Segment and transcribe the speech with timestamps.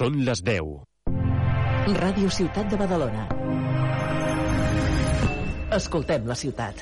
[0.00, 0.68] Són les 10.
[2.00, 3.26] Ràdio Ciutat de Badalona.
[5.76, 6.80] Escoltem la ciutat.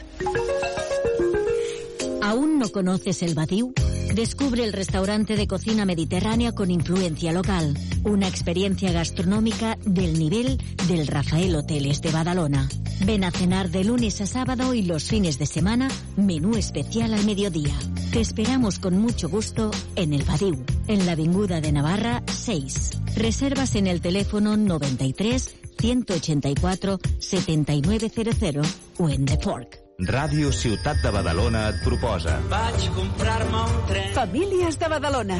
[2.22, 3.72] ¿Aún no conoces el Badiou?
[4.14, 7.74] Descubre el restaurante de cocina mediterránea con influencia local.
[8.04, 12.68] Una experiencia gastronómica del nivel del Rafael Hoteles de Badalona.
[13.04, 17.24] Ven a cenar de lunes a sábado y los fines de semana, menú especial al
[17.24, 17.74] mediodía.
[18.12, 23.02] Te esperamos con mucho gusto en el Badiou, en la Avinguda de Navarra 6.
[23.16, 28.66] Reservas en el teléfono 93 184 7900
[28.98, 29.87] o en The Fork.
[29.98, 32.36] Ràdio Ciutat de Badalona et proposa.
[32.46, 34.12] Vaig comprar-me un tren.
[34.14, 35.38] Famílies de Badalona,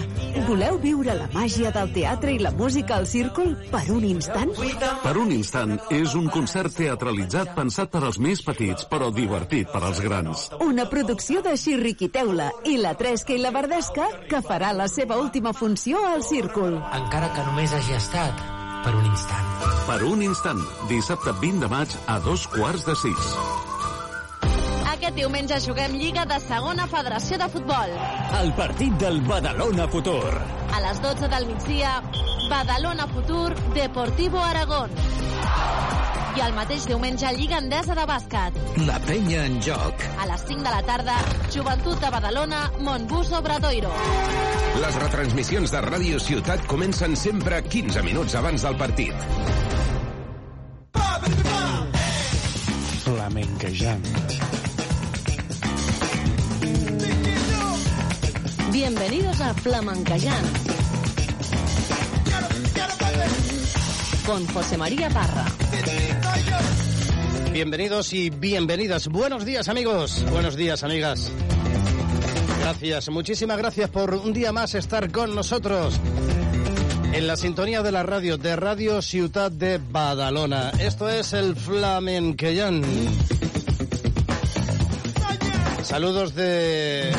[0.49, 4.51] voleu viure la màgia del teatre i la música al círcul per un instant?
[5.05, 9.85] Per un instant és un concert teatralitzat pensat per als més petits, però divertit per
[9.87, 10.49] als grans.
[10.67, 15.23] Una producció de Xirriqui Teula i la Tresca i la Verdesca que farà la seva
[15.23, 16.81] última funció al círcul.
[16.99, 18.43] Encara que només hagi estat
[18.83, 19.57] per un instant.
[19.87, 23.35] Per un instant, dissabte 20 de maig a dos quarts de sis.
[24.99, 27.93] Aquest diumenge juguem Lliga de Segona Federació de Futbol.
[28.35, 30.33] El partit del Badalona Futur.
[30.75, 31.93] A les 12 del migdia,
[32.51, 34.91] Badalona Futur, Deportivo Aragón.
[36.35, 38.59] I el mateix diumenge, Lliga Endesa de Bàsquet.
[38.89, 40.03] La penya en joc.
[40.19, 41.15] A les 5 de la tarda,
[41.55, 43.95] Joventut de Badalona, Montbus Obradoiro.
[44.83, 49.15] Les retransmissions de Ràdio Ciutat comencen sempre 15 minuts abans del partit.
[53.07, 54.68] Flamenquejant.
[58.79, 60.45] Bienvenidos a Flamencayán.
[64.25, 65.47] Con José María Parra.
[67.53, 69.09] Bienvenidos y bienvenidas.
[69.09, 70.25] Buenos días, amigos.
[70.31, 71.33] Buenos días, amigas.
[72.61, 75.99] Gracias, muchísimas gracias por un día más estar con nosotros
[77.13, 80.71] en la sintonía de la radio de Radio Ciudad de Badalona.
[80.79, 82.85] Esto es el Flamenquellán.
[85.83, 87.13] Saludos de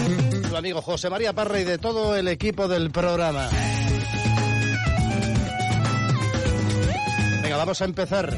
[0.57, 3.49] amigo José María Parra y de todo el equipo del programa.
[7.41, 8.35] Venga, vamos a empezar.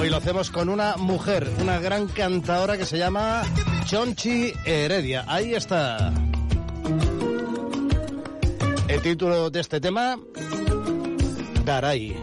[0.00, 3.42] Hoy lo hacemos con una mujer, una gran cantadora que se llama
[3.86, 5.24] Chonchi Heredia.
[5.26, 6.12] Ahí está.
[8.88, 10.18] El título de este tema,
[11.64, 12.16] Garay.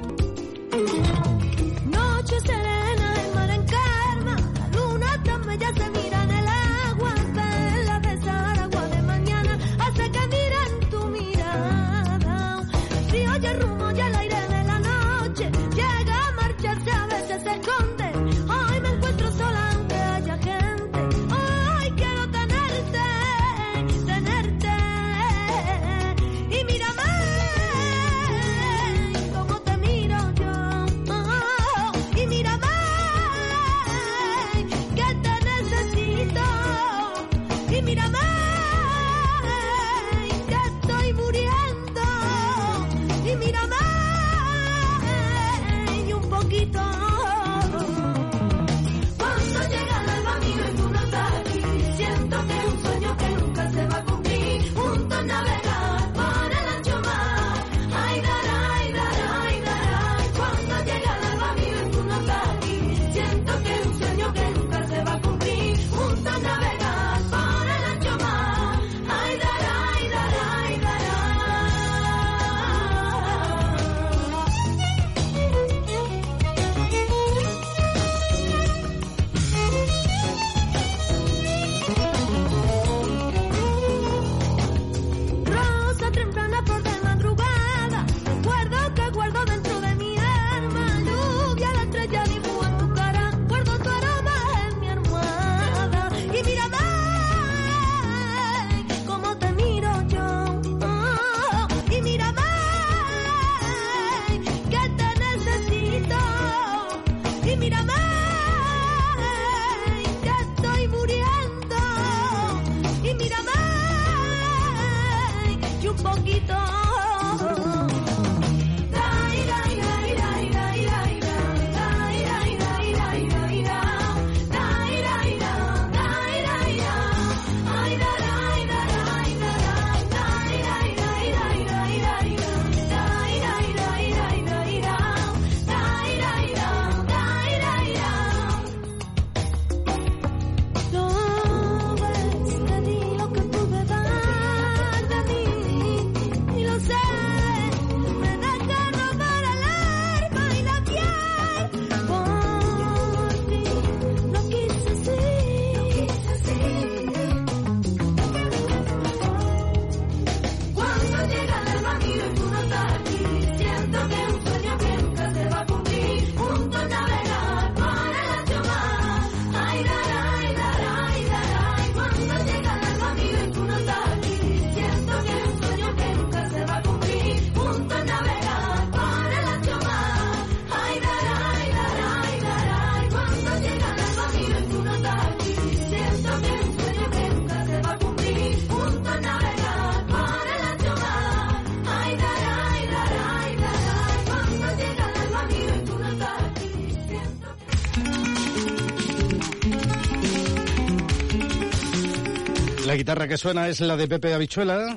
[203.02, 204.96] Guitarra que suena es la de Pepe Habichuela.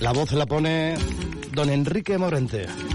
[0.00, 0.96] La voz la pone
[1.52, 2.85] don Enrique Morente.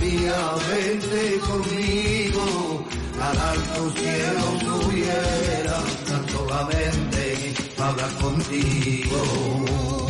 [0.00, 0.36] Mía,
[0.68, 2.84] vente conmigo.
[3.20, 10.06] Al alto cielo subiera, tan solamente hablar contigo.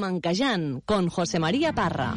[0.00, 2.14] Flamencayán con José María Parra.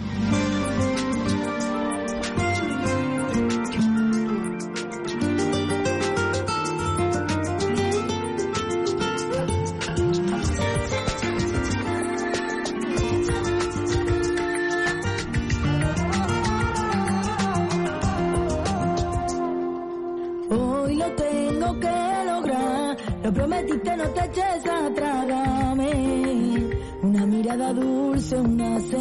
[28.93, 29.00] No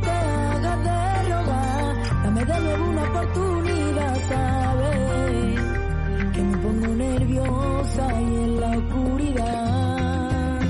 [0.00, 5.60] te hagas de rogar, dame de nuevo una oportunidad, sabes
[6.32, 10.60] que me pongo nerviosa y en la oscuridad.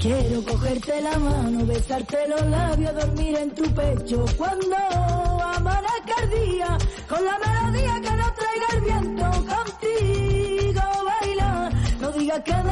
[0.00, 6.78] Quiero cogerte la mano, besarte los labios, dormir en tu pecho cuando amanezca el día,
[7.06, 11.70] con la melodía que nos traiga el viento, contigo baila.
[12.00, 12.63] No digas que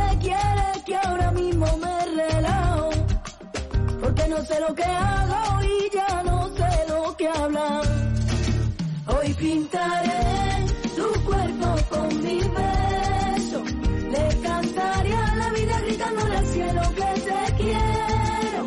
[4.43, 7.83] no sé lo que hago y ya no sé lo que hablar.
[9.07, 13.73] Hoy pintaré tu cuerpo con mis besos.
[14.15, 18.63] Le cantaré a la vida gritándole al cielo que te quiero.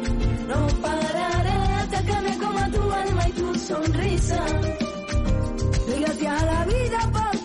[0.48, 4.46] No pararé hasta que me coma tu alma y tu sonrisa.
[6.00, 7.45] Gracias a la vida por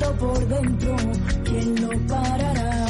[0.00, 0.96] por dentro,
[1.44, 2.86] ¿quién lo parará?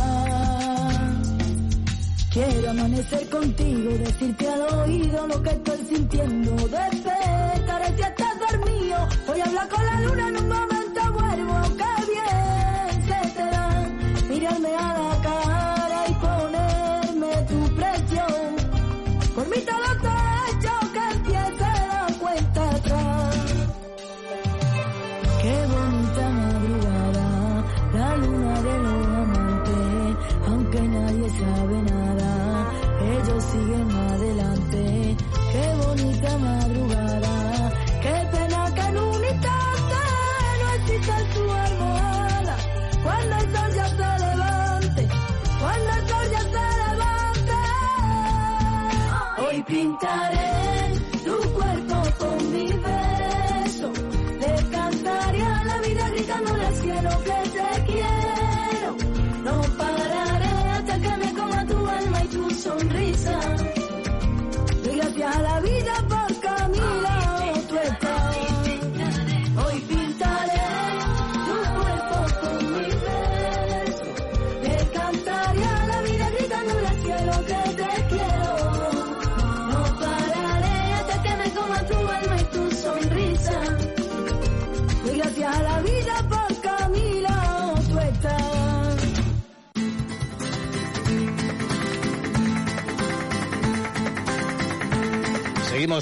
[2.33, 8.97] Quiero amanecer contigo, decirte al oído lo que estoy sintiendo, despertar si estás dormido.
[9.27, 10.37] Voy a hablar con la luna en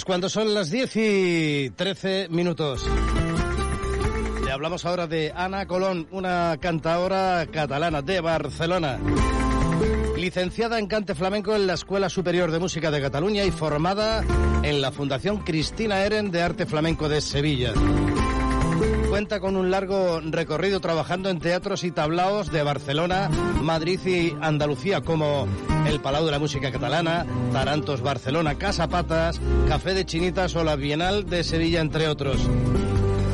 [0.00, 2.82] Cuando son las 10 y 13 minutos.
[4.42, 8.98] Le hablamos ahora de Ana Colón, una cantaora catalana de Barcelona.
[10.16, 14.24] Licenciada en cante flamenco en la Escuela Superior de Música de Cataluña y formada
[14.62, 17.74] en la Fundación Cristina Eren de Arte Flamenco de Sevilla.
[19.22, 23.28] Cuenta con un largo recorrido trabajando en teatros y tablaos de Barcelona,
[23.60, 25.46] Madrid y Andalucía, como
[25.86, 30.74] el Palau de la Música Catalana, Tarantos Barcelona, Casa Patas, Café de Chinitas o la
[30.74, 32.40] Bienal de Sevilla, entre otros.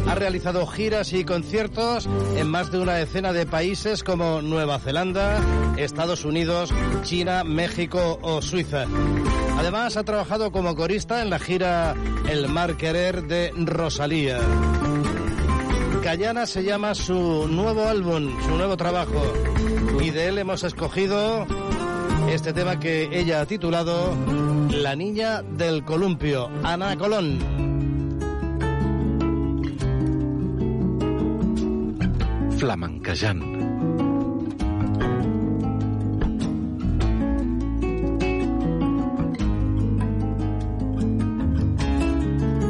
[0.06, 5.40] Ha realizado giras y conciertos en más de una decena de países como Nueva Zelanda,
[5.78, 6.70] Estados Unidos,
[7.02, 8.84] China, México o Suiza.
[9.56, 11.94] Además, ha trabajado como corista en la gira
[12.28, 14.38] El Mar Querer de Rosalía.
[16.08, 19.22] Cayana se llama su nuevo álbum, su nuevo trabajo.
[20.00, 21.46] Y de él hemos escogido
[22.30, 24.16] este tema que ella ha titulado
[24.70, 27.38] La niña del columpio, Ana Colón.
[32.56, 33.42] Flamenquejant.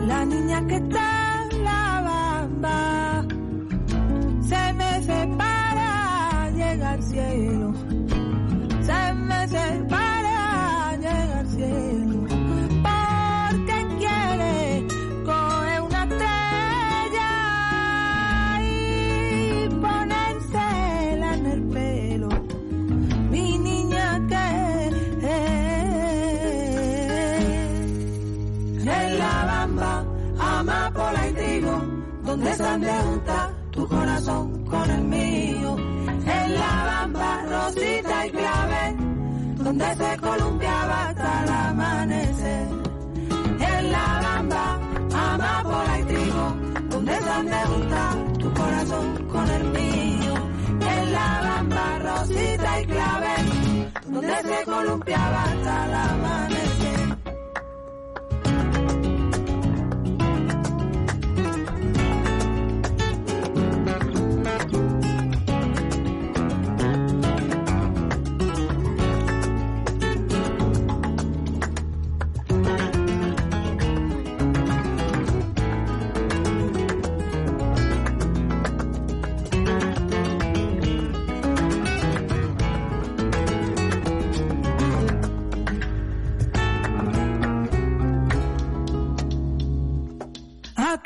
[0.08, 1.07] La niña que está
[32.38, 35.76] donde de junta tu corazón con el mío.
[35.76, 38.96] En la bamba, rosita y clave,
[39.56, 42.68] donde se columpiaba hasta el amanecer.
[43.60, 44.80] En la bamba,
[45.14, 46.56] amapola y trigo,
[46.90, 50.34] donde de junta tu corazón con el mío.
[50.80, 53.34] En la bamba, rosita y clave,
[54.06, 56.67] donde se columpiaba hasta el amanecer.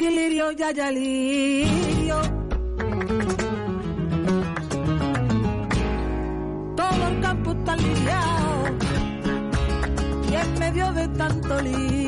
[0.02, 2.20] Aquí lirio, ya, ya lirio.
[6.74, 8.64] Todo el campo está liriado.
[10.28, 12.01] Y en medio de tanto lirio,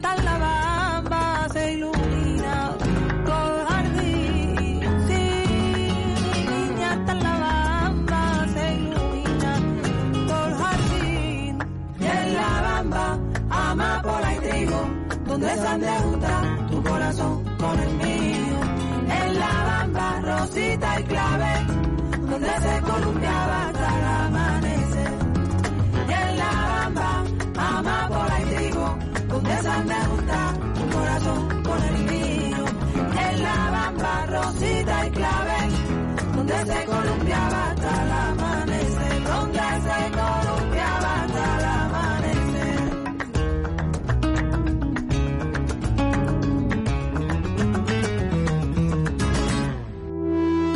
[0.00, 0.37] fatal la
[31.78, 32.64] con el niño
[33.28, 35.70] en la bamba rosita y clavel,
[36.34, 42.78] donde se columpiaba hasta el amanecer, donde se columpiaba hasta el amanecer.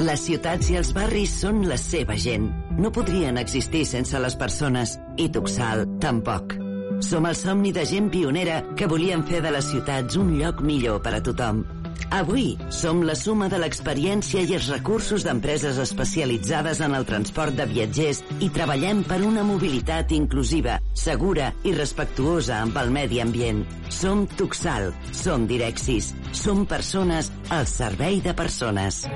[0.02, 2.50] Les ciutats i els barris són la seva gent.
[2.76, 6.61] No podrien existir sense les persones, i Tuxal tampoc.
[7.02, 11.00] Som el somni de gent pionera que volien fer de les ciutats un lloc millor
[11.02, 11.64] per a tothom.
[12.12, 17.66] Avui som la suma de l'experiència i els recursos d'empreses especialitzades en el transport de
[17.70, 23.64] viatgers i treballem per una mobilitat inclusiva, segura i respectuosa amb el medi ambient.
[23.90, 29.06] Som Tuxal, som Direxis, som persones al servei de persones.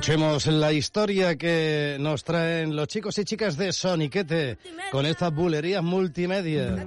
[0.00, 4.56] Escuchemos la historia que nos traen los chicos y chicas de Soniquete
[4.90, 6.86] con estas bulerías multimedia.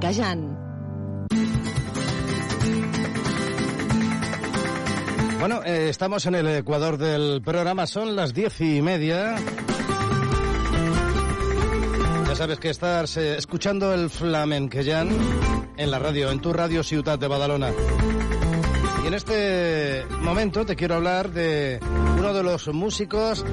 [0.00, 0.58] Flamenquejant.
[5.38, 9.36] Bueno, eh, estamos en el ecuador del programa, son las diez y media.
[12.28, 15.10] Ya sabes que estás eh, escuchando el Flamenqueján
[15.76, 17.72] en la radio, en tu radio Ciutat de Badalona.
[19.10, 21.80] En este momento te quiero hablar de
[22.16, 23.44] uno de los músicos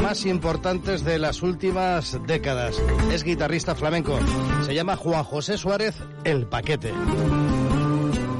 [0.00, 2.80] más importantes de las últimas décadas.
[3.10, 4.16] Es guitarrista flamenco.
[4.64, 6.92] Se llama Juan José Suárez El Paquete.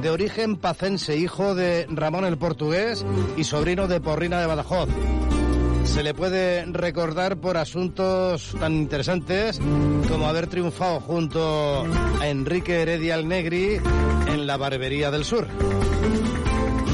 [0.01, 3.05] De origen pacense, hijo de Ramón el Portugués
[3.35, 4.87] y sobrino de Porrina de Badajoz.
[5.83, 9.59] Se le puede recordar por asuntos tan interesantes
[10.07, 11.85] como haber triunfado junto
[12.21, 13.81] a Enrique Heredia el Negri
[14.27, 15.49] en la Barbería del Sur.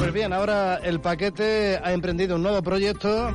[0.08, 3.30] Pues bien, ahora el paquete ha emprendido un nuevo proyecto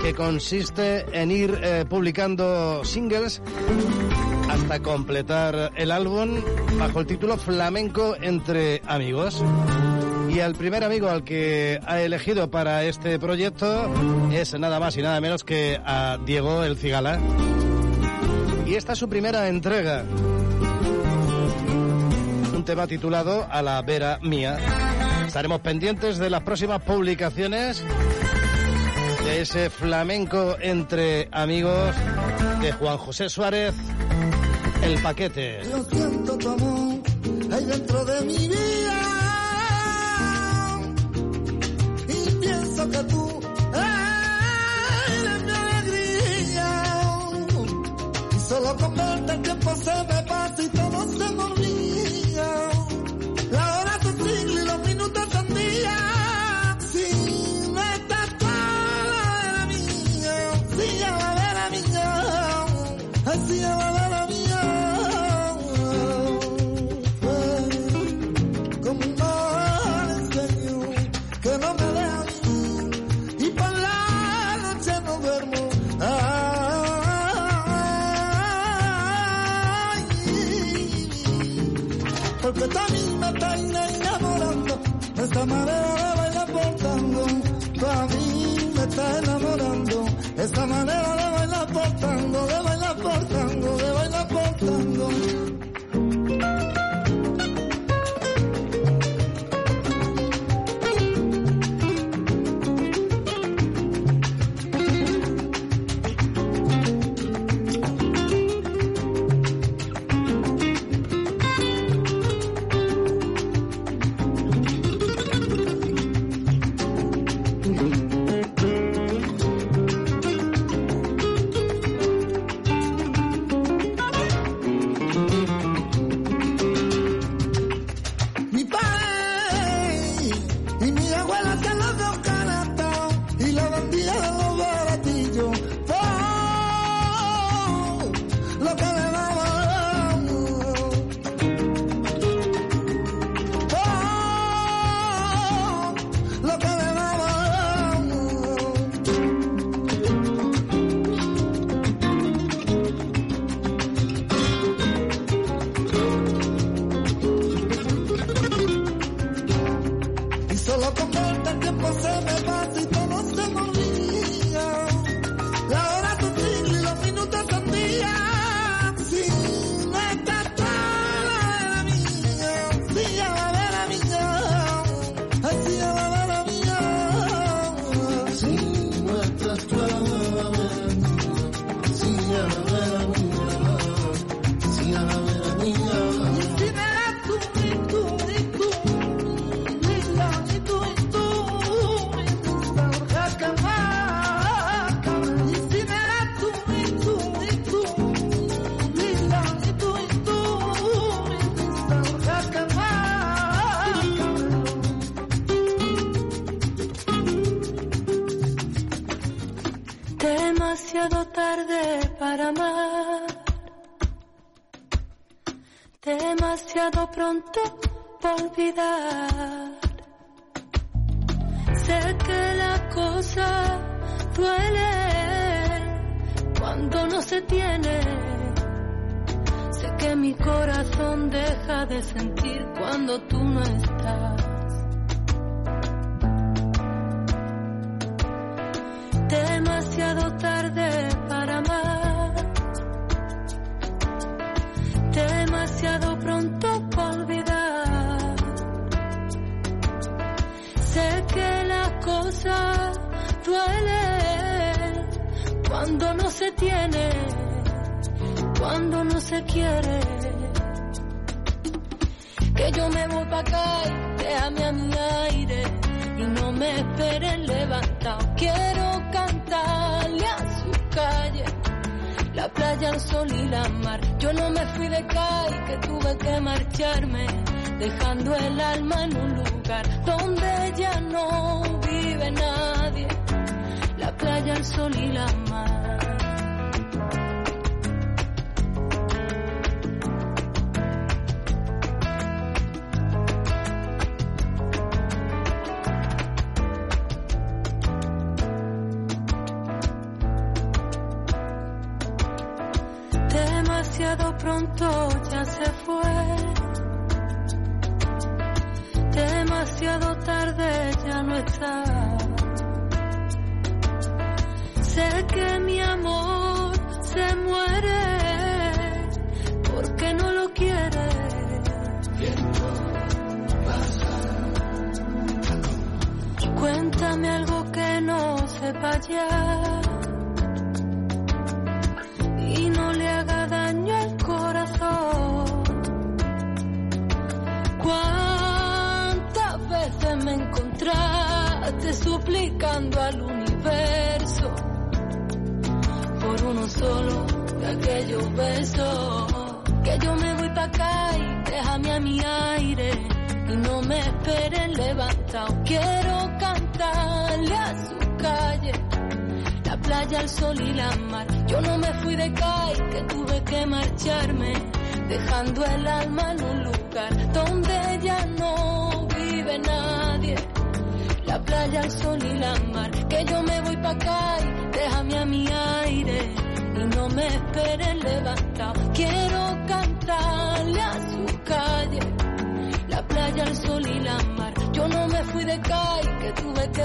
[0.00, 3.42] que consiste en ir eh, publicando singles
[4.48, 6.40] hasta completar el álbum
[6.78, 9.42] bajo el título Flamenco entre amigos.
[10.28, 13.92] Y el primer amigo al que ha elegido para este proyecto
[14.30, 17.18] es nada más y nada menos que a Diego El Cigala.
[18.64, 20.04] Y esta es su primera entrega.
[22.54, 24.95] Un tema titulado A la Vera Mía.
[25.36, 27.84] Estaremos pendientes de las próximas publicaciones
[29.22, 31.94] de ese flamenco entre amigos
[32.62, 33.74] de Juan José Suárez,
[34.80, 35.60] El Paquete.
[35.70, 37.02] Yo siento tu amor
[37.52, 39.02] ahí dentro de mi vida
[42.08, 43.40] y pienso que tú
[43.74, 46.72] eres mi alegría
[48.34, 50.75] y solo con verte el tiempo se me pasa y
[85.46, 87.24] manera de bailar por tango.
[87.88, 90.04] A mí me está enamorando
[90.36, 91.90] esa manera de bailar por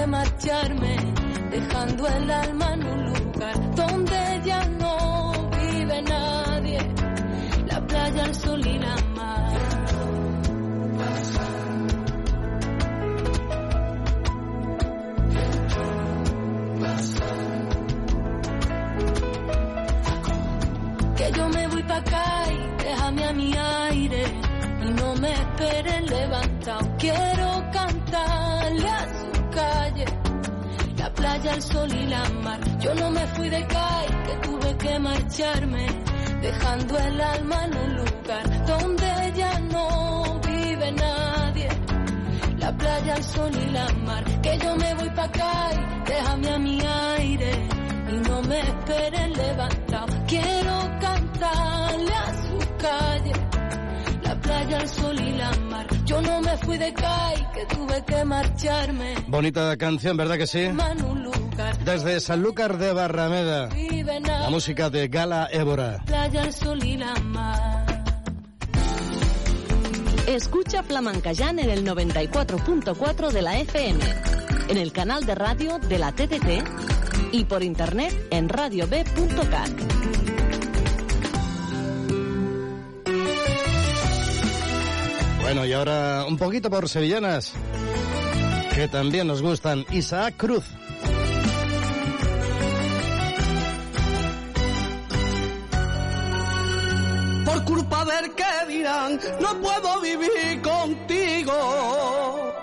[0.01, 0.95] que marcharme
[1.51, 6.79] dejando el alma en un lugar donde ya no vive nadie.
[7.67, 9.59] La playa, el sol y la mar.
[21.17, 24.23] Que yo me voy pa' acá y déjame a mi aire
[24.83, 26.95] y no me esperen levantado.
[26.97, 29.20] Quiero cantarle
[31.21, 32.59] playa, el sol y la mar.
[32.79, 35.85] Yo no me fui de CAI, que tuve que marcharme,
[36.41, 41.69] dejando el alma en un lugar donde ya no vive nadie.
[42.57, 44.23] La playa, el sol y la mar.
[44.41, 46.81] Que yo me voy pa' CAI, déjame a mi
[47.17, 47.51] aire
[48.13, 50.13] y no me esperen levantado.
[50.27, 53.40] Quiero cantarle a su calle.
[54.51, 55.87] La playa, el sol y la mar.
[56.05, 59.15] Yo no me fui de CAI, que tuve que marcharme.
[59.27, 60.67] Bonita canción, ¿verdad que sí?
[61.85, 63.69] Desde Sanlúcar de Barrameda,
[64.21, 66.03] la música de Gala Évora.
[66.05, 68.03] Playa, el sol y la mar.
[70.27, 73.99] Escucha Flamencayán en el 94.4 de la FM,
[74.67, 80.20] en el canal de radio de la TDT y por internet en radiob.cat.
[85.53, 87.51] Bueno, y ahora un poquito por sevillanas,
[88.73, 89.85] que también nos gustan.
[89.91, 90.63] Isaac Cruz.
[97.43, 102.53] Por culpa del que dirán, no puedo vivir contigo.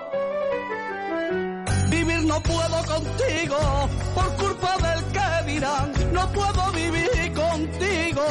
[1.91, 3.91] Vivir no puedo contigo.
[4.15, 8.25] Por culpa del que dirán, no puedo vivir contigo.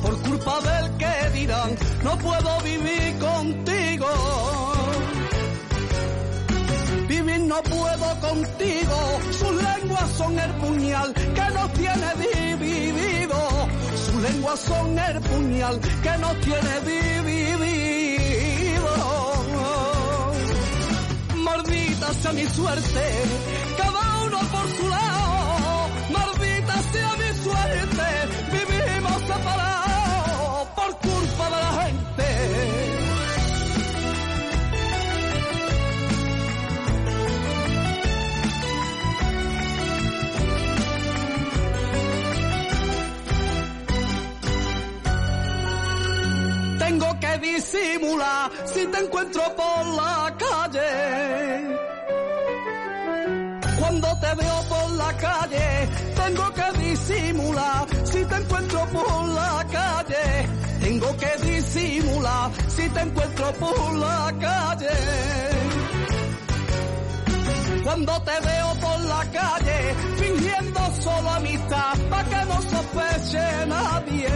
[0.00, 0.95] Por culpa del
[2.02, 4.06] no puedo vivir contigo.
[7.08, 9.20] Vivir no puedo contigo.
[9.30, 13.36] Sus lenguas son el puñal que nos tiene dividido.
[14.04, 17.36] Sus lenguas son el puñal que nos tiene dividido.
[21.36, 23.04] Maldita sea mi suerte,
[23.78, 25.88] cada uno por su lado.
[26.10, 28.08] Maldita sea mi suerte,
[46.78, 51.76] Tengo que disimular si te encuentro por la calle.
[53.78, 59.65] Cuando te veo por la calle, tengo que disimular si te encuentro por la calle.
[60.98, 64.96] Tengo que disimular si te encuentro por la calle.
[67.84, 74.28] Cuando te veo por la calle, fingiendo solo amistad, pa' que no sospeche nadie.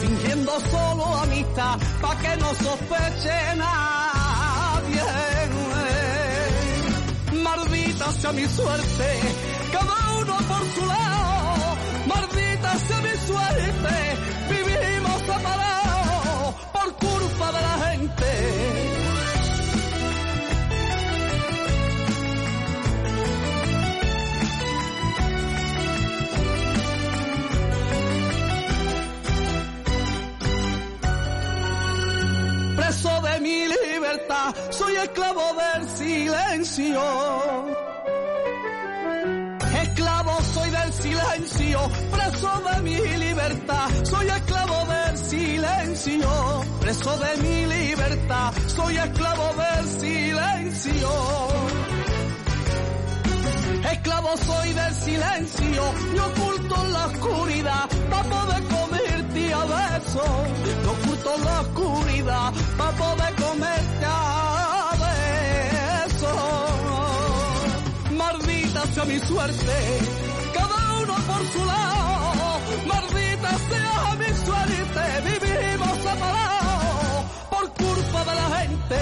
[0.00, 5.04] Fingiendo solo amistad, pa' que no sospeche nadie.
[7.44, 9.08] Maldita sea mi suerte,
[9.70, 11.76] cada uno por su lado.
[12.06, 13.96] Maldita sea mi suerte,
[14.48, 15.85] vivimos separados
[17.52, 18.26] de la gente.
[32.76, 37.02] preso de mi libertad, soy esclavo del silencio.
[39.82, 44.55] Esclavo soy del silencio, preso de mi libertad, soy esclavo
[45.96, 46.64] silencio.
[46.80, 51.10] Preso de mi libertad, soy esclavo del silencio.
[53.92, 55.82] Esclavo soy del silencio,
[56.14, 60.24] y oculto en la oscuridad, para poder comerte a besos.
[60.84, 66.38] Yo oculto en la oscuridad, para poder comerte a besos.
[68.16, 69.76] Maldita sea mi suerte,
[70.54, 72.60] cada uno por su lado.
[72.86, 75.85] Maldita sea mi suerte, vivimos
[77.50, 78.98] por culpa de la gente.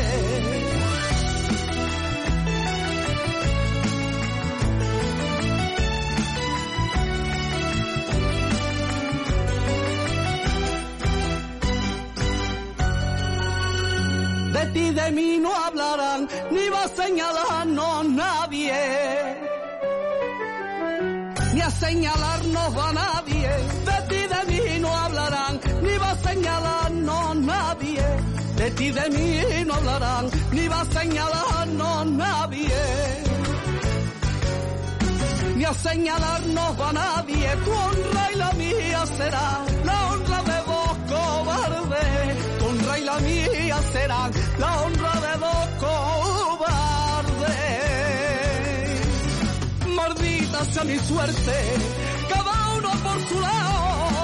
[14.52, 18.72] De ti de mí no hablarán, ni va a señalarnos nadie.
[21.54, 23.50] Ni a señalarnos va nadie.
[28.64, 32.82] De ti de mí no hablarán, ni va a señalarnos nadie.
[35.56, 39.48] Ni a señalarnos va nadie, tu honra y la mía será
[39.84, 42.04] la honra de vos cobarde.
[42.58, 47.56] Tu honra y la mía será la honra de vos cobarde.
[49.94, 51.56] Maldita sea mi suerte,
[52.30, 54.23] cada uno por su lado.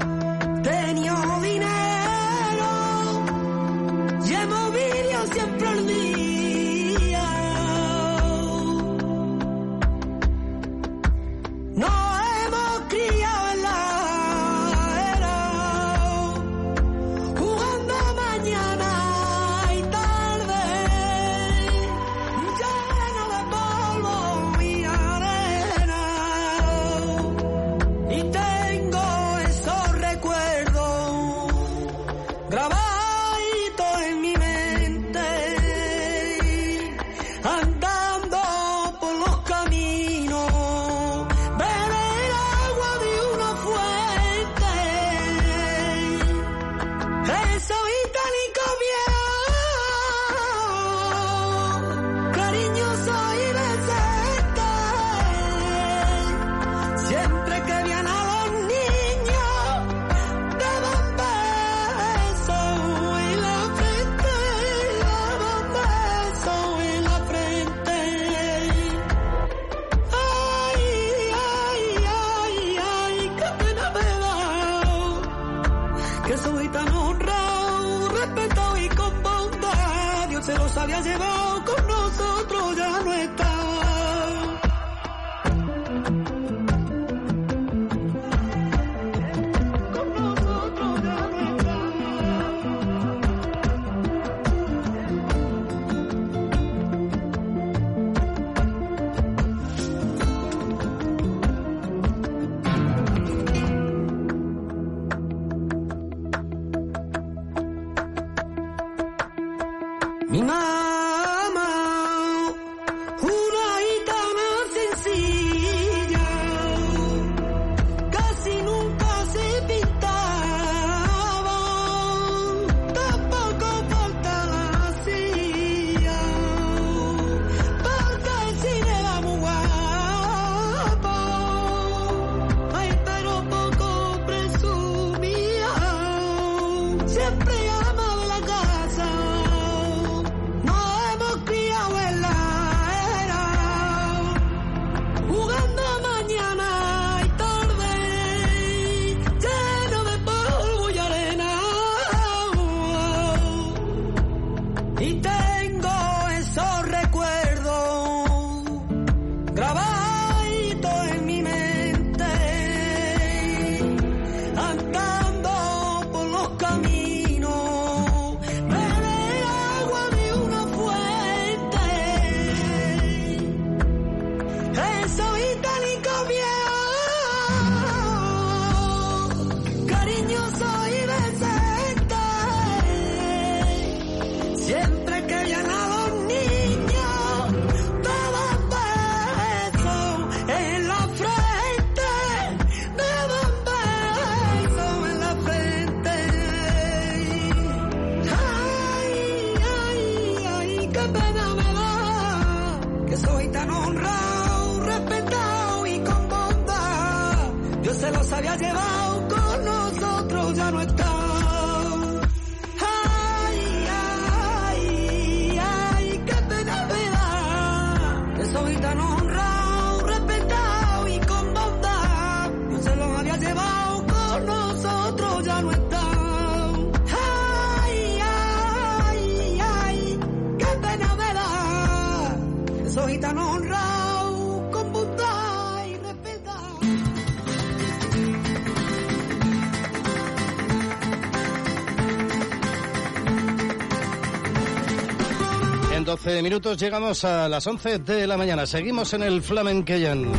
[246.23, 248.67] 14 minutos llegamos a las 11 de la mañana.
[248.67, 250.31] Seguimos en el Flamenqueyan.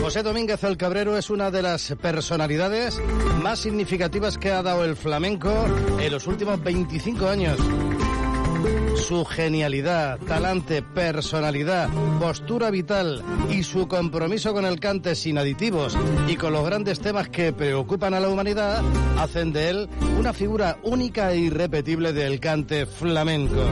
[0.00, 2.98] José Domínguez el Cabrero es una de las personalidades
[3.42, 5.52] más significativas que ha dado el flamenco
[6.00, 7.58] en los últimos 25 años.
[8.96, 16.36] Su genialidad, talante, personalidad, postura vital y su compromiso con el cante sin aditivos y
[16.36, 18.82] con los grandes temas que preocupan a la humanidad
[19.18, 19.88] hacen de él
[20.18, 23.62] una figura única e irrepetible del cante flamenco.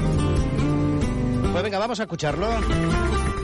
[1.53, 2.49] Pues venga, vamos a escucharlo.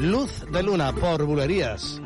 [0.01, 1.99] Luz de Luna por Bulerías.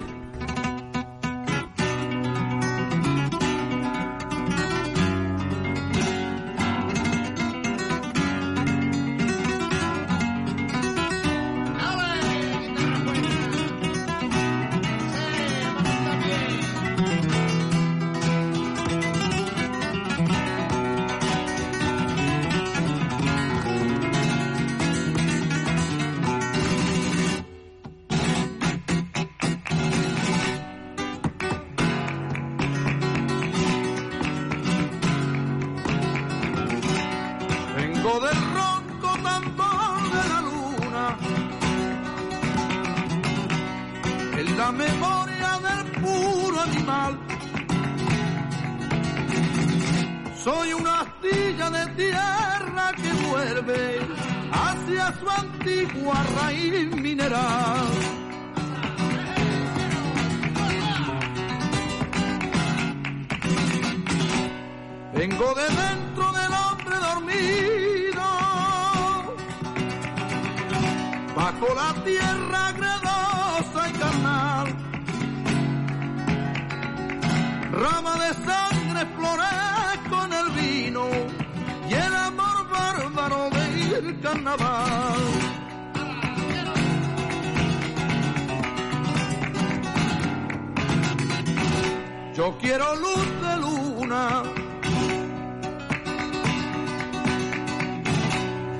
[92.74, 94.42] quiero luz de luna.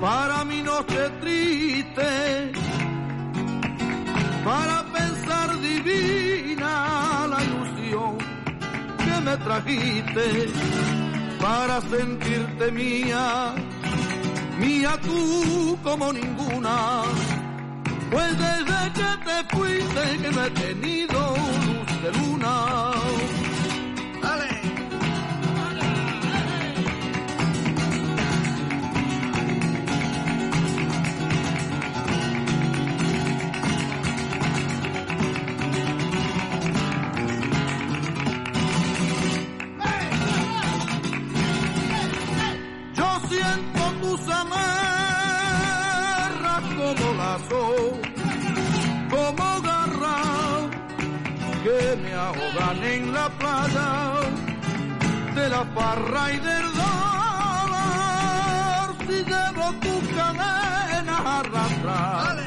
[0.01, 2.51] Para mi noche triste,
[4.43, 8.17] para pensar divina la ilusión
[9.03, 10.25] que me trajiste,
[11.41, 13.53] para sentirte mía,
[14.59, 17.03] mía tú como ninguna.
[18.11, 21.35] Pues desde que te fuiste que no he tenido
[21.65, 23.44] luz de luna.
[56.79, 57.85] Dolor.
[59.07, 62.37] Si llevo tus cadenas arrastrar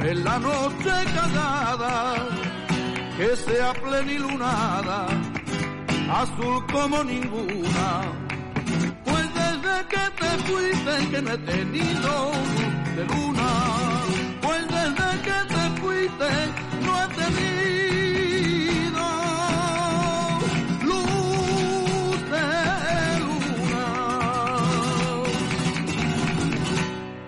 [0.00, 2.14] en la noche callada,
[3.16, 5.06] que sea plenilunada,
[6.12, 7.88] azul como ninguna.
[9.04, 13.50] Pues desde que te fuiste que no he tenido luz de luna.
[14.42, 16.67] Pues desde que te fuiste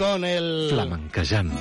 [0.00, 0.70] Con el...
[0.70, 1.52] Flamenquejant.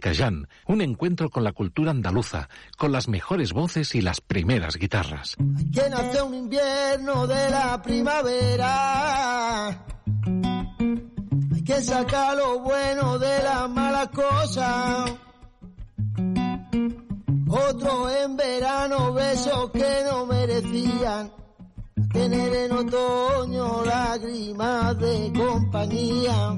[0.00, 2.48] Flamencayán, un encuentro con la cultura andaluza,
[2.78, 5.36] con las mejores voces y las primeras guitarras.
[5.38, 9.68] nace un invierno de la primavera.
[11.54, 15.12] Hay que sacar lo bueno de las malas cosas.
[17.48, 21.30] Otro en verano besos que no merecían.
[22.12, 26.56] Tener en otoño lágrimas de compañía.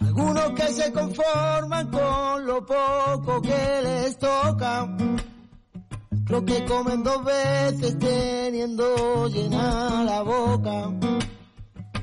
[0.00, 4.88] Algunos que se conforman con lo poco que les toca.
[6.28, 10.90] Los que comen dos veces teniendo llena la boca.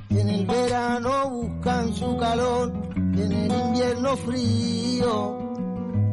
[0.10, 5.39] Y en el verano buscan su calor, en el invierno frío.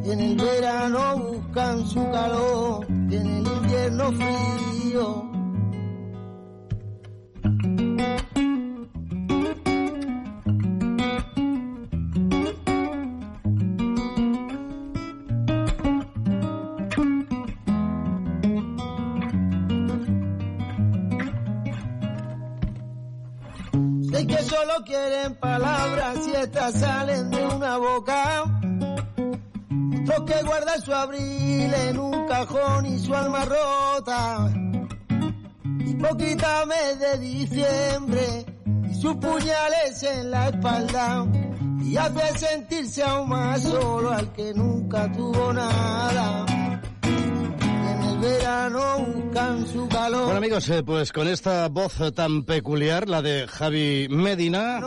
[0.03, 5.30] En el verano buscan su calor, en el invierno frío.
[24.83, 28.43] Quieren palabras y estas salen de una boca.
[30.03, 34.51] Otros que guardan su abril en un cajón y su alma rota.
[35.63, 38.45] Y poquita mes de diciembre
[38.89, 41.25] y sus puñales en la espalda.
[41.83, 46.45] Y hace sentirse aún más solo al que nunca tuvo nada.
[48.21, 50.23] Verano buscan su calor.
[50.25, 54.79] Bueno amigos, eh, pues con esta voz tan peculiar, la de Javi Medina,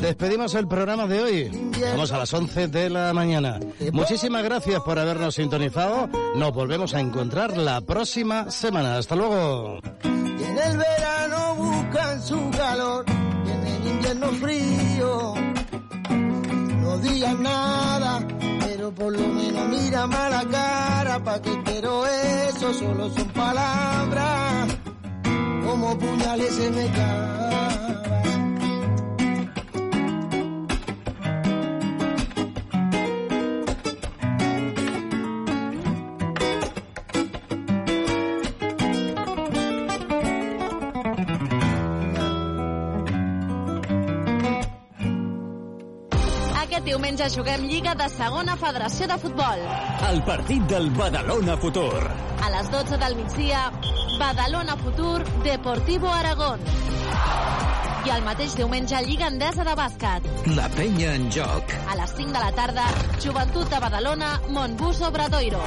[0.00, 1.72] despedimos el programa de hoy.
[1.92, 3.60] Vamos a las 11 de la mañana.
[3.92, 6.08] Muchísimas gracias por habernos sintonizado.
[6.34, 8.96] Nos volvemos a encontrar la próxima semana.
[8.96, 9.78] Hasta luego.
[10.04, 13.04] Y en el verano buscan su calor
[13.46, 15.34] y en el invierno frío.
[16.80, 18.26] No digas nada,
[18.82, 24.76] pero por lo menos mira mala cara, pa' que quiero eso, solo son palabras,
[25.64, 28.41] como puñales se me clavan.
[46.82, 49.60] Aquest diumenge juguem Lliga de Segona Federació de Futbol.
[50.08, 52.00] El partit del Badalona Futur.
[52.42, 53.60] A les 12 del migdia,
[54.18, 56.64] Badalona Futur, Deportivo Aragón.
[58.02, 60.26] I el mateix diumenge, Lliga Endesa de Bàsquet.
[60.56, 61.70] La penya en joc.
[61.86, 62.88] A les 5 de la tarda,
[63.22, 65.62] Joventut de Badalona, Montbus Obradoiro.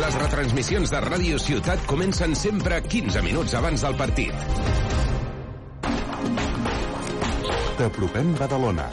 [0.00, 4.32] Les retransmissions de Ràdio Ciutat comencen sempre 15 minuts abans del partit.
[7.76, 8.88] T'apropem Badalona.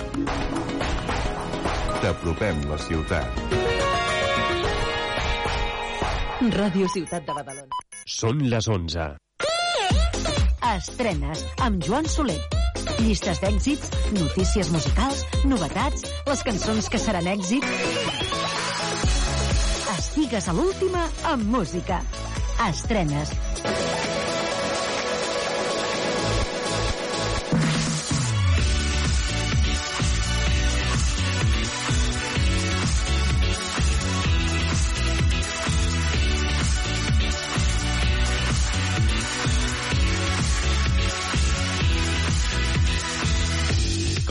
[2.00, 3.40] T'apropem la ciutat.
[6.54, 7.82] Ràdio Ciutat de Badalona.
[8.08, 9.08] Són les 11.
[10.70, 12.38] Estrenes amb Joan Soler.
[13.02, 17.68] Llistes d'èxits, notícies musicals, novetats, les cançons que seran èxit.
[19.98, 21.04] Estigues a l'última
[21.36, 22.00] amb música.
[22.70, 23.36] Estrenes.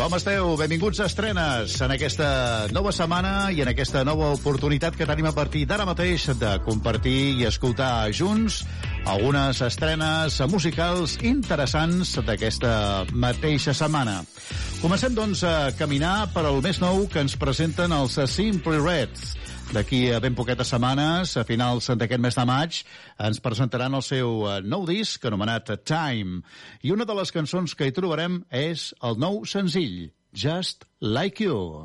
[0.09, 0.55] Com esteu?
[0.57, 2.29] Benvinguts a Estrenes en aquesta
[2.73, 7.35] nova setmana i en aquesta nova oportunitat que tenim a partir d'ara mateix de compartir
[7.37, 8.63] i escoltar junts
[9.05, 12.73] algunes estrenes musicals interessants d'aquesta
[13.13, 14.23] mateixa setmana.
[14.81, 19.35] Comencem, doncs, a caminar per al més nou que ens presenten els Simply Reds.
[19.69, 22.79] D'aquí a ben poquetes setmanes, a finals d'aquest mes de maig,
[23.21, 26.41] ens presentaran el seu eh, nou disc anomenat Time.
[26.81, 31.85] I una de les cançons que hi trobarem és el nou senzill, Just Like You.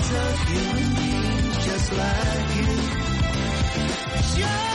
[0.00, 2.66] because of human beings just like you.
[4.40, 4.69] Just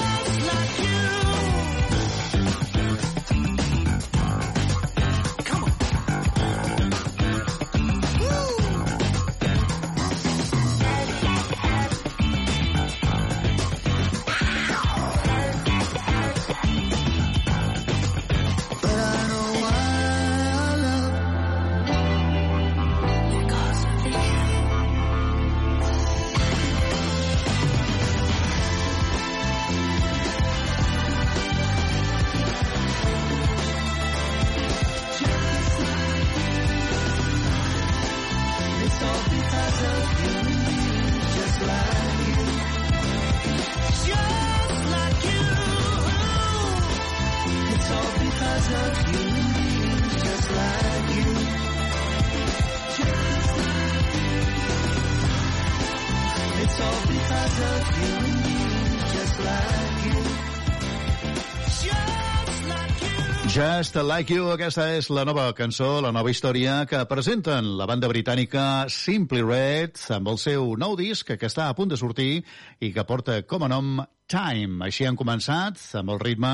[63.76, 68.08] Just Like You, aquesta és la nova cançó, la nova història que presenten la banda
[68.08, 72.46] britànica Simply Red amb el seu nou disc que està a punt de sortir
[72.80, 74.00] i que porta com a nom
[74.32, 74.80] Time.
[74.88, 76.54] Així han començat amb el ritme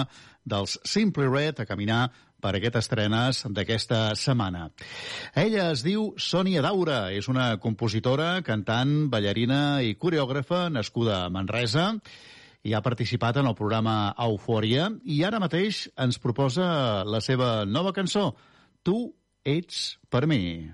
[0.50, 2.08] dels Simply Red a caminar
[2.42, 4.72] per aquestes estrenes d'aquesta setmana.
[5.38, 11.92] Ella es diu Sònia Daura, és una compositora, cantant, ballarina i coreògrafa nascuda a Manresa
[12.64, 16.68] i ha participat en el programa Eufòria i ara mateix ens proposa
[17.06, 18.32] la seva nova cançó,
[18.84, 18.98] Tu
[19.46, 20.70] ets per mi.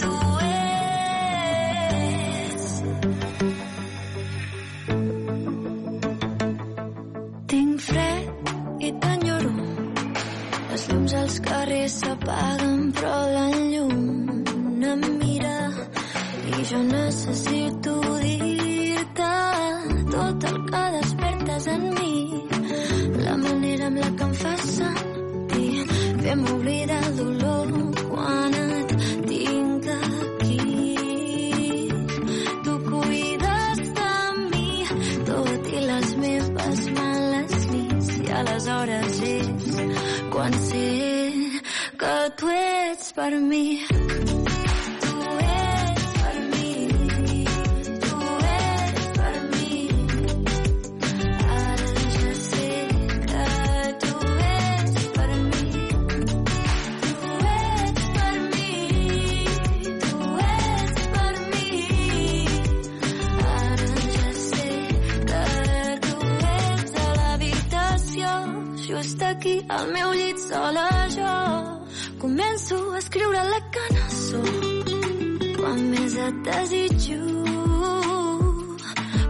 [0.00, 0.12] Tu
[0.48, 0.60] ets.
[8.80, 8.92] I
[10.90, 13.69] llums als carrers s'apaguen, però la llum
[14.90, 15.56] em mira
[16.50, 19.34] i jo necessito dir-te
[20.14, 22.14] tot el que despertes en mi.
[23.24, 25.84] La manera amb la que em fas sentir
[26.24, 27.70] fem oblidar el dolor
[28.00, 28.96] quan et
[29.30, 30.58] tinc aquí.
[32.64, 34.12] Tu cuides de
[34.50, 34.70] mi
[35.30, 39.82] tot i les meves males nits i aleshores és
[40.34, 40.86] quan sé
[42.02, 43.66] que tu ets per mi.
[69.40, 70.86] Aquí al meu llit sola
[71.16, 71.34] jo.
[72.20, 74.40] Començo a escriure la cançó
[75.56, 77.20] quan més et desitjo.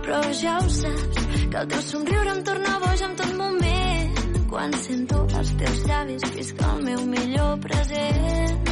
[0.03, 4.19] Però ja ho saps, que el teu somriure em torna boig en tot moment.
[4.51, 8.70] Quan sento els teus llavis visca el meu millor present.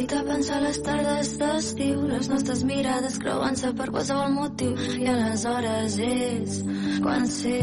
[0.00, 4.72] Puc evitar pensar les tardes d'estiu, les nostres mirades creuant-se per qualsevol motiu.
[4.96, 6.62] I aleshores és
[7.04, 7.60] quan sé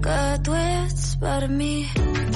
[0.00, 2.35] que tu ets per mi.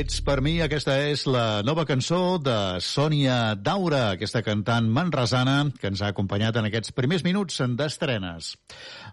[0.00, 0.54] Ets per mi.
[0.64, 6.56] Aquesta és la nova cançó de Sònia Daura, aquesta cantant manresana que ens ha acompanyat
[6.58, 8.52] en aquests primers minuts d'estrenes.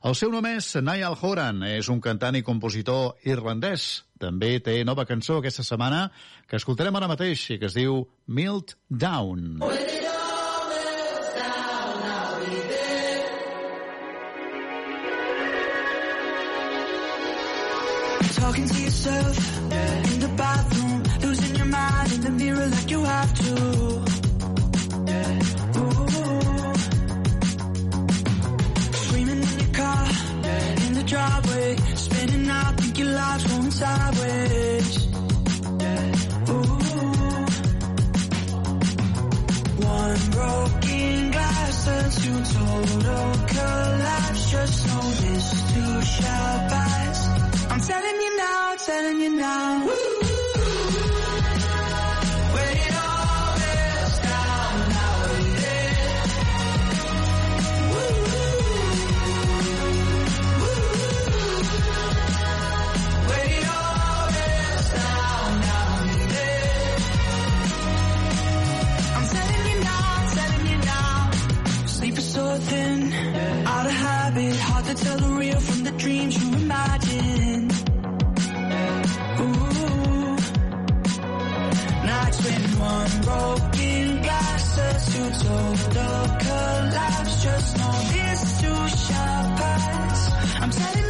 [0.05, 4.05] El seu nom és Niall Horan, és un cantant i compositor irlandès.
[4.19, 6.07] També té nova cançó aquesta setmana
[6.47, 9.59] que escoltarem ara mateix i que es diu Milt Down.
[18.39, 19.78] Talking to yourself
[22.29, 23.53] the mirror like you have to.
[25.79, 26.03] Ooh.
[29.03, 30.07] Screaming in your car,
[30.85, 35.07] in the driveway, spinning out, think your life's going sideways.
[36.49, 36.77] Ooh.
[39.87, 44.51] One broken glass turns to total collapse.
[44.51, 47.17] Just know this too shall pass.
[47.71, 49.87] I'm telling you now, telling you now.
[49.87, 50.09] When
[74.95, 77.69] to tell the real from the dreams you imagine.
[79.39, 80.35] Ooh.
[82.09, 87.43] Nights when one broken glass to total collapse.
[87.43, 90.19] Just know this too shall pass.
[90.61, 91.08] I'm telling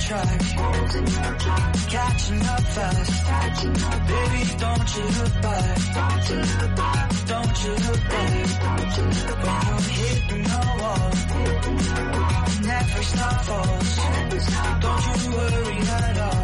[0.00, 0.40] track,
[1.88, 3.26] catching up fast.
[4.08, 5.78] Baby, don't you look back.
[5.94, 7.08] Don't you look back.
[7.26, 8.32] Don't you look back.
[9.44, 11.10] When you're hitting the wall,
[12.68, 13.90] Netflix not falls.
[14.84, 16.37] Don't you worry at all.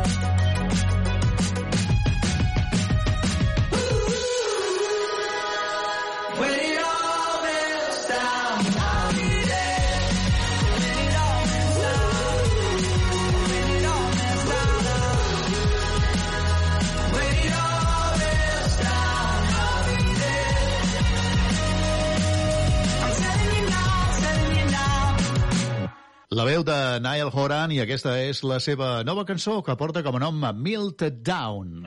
[26.45, 30.19] La veu de Niall Horan i aquesta és la seva nova cançó que porta com
[30.19, 31.87] a nom Milt Down.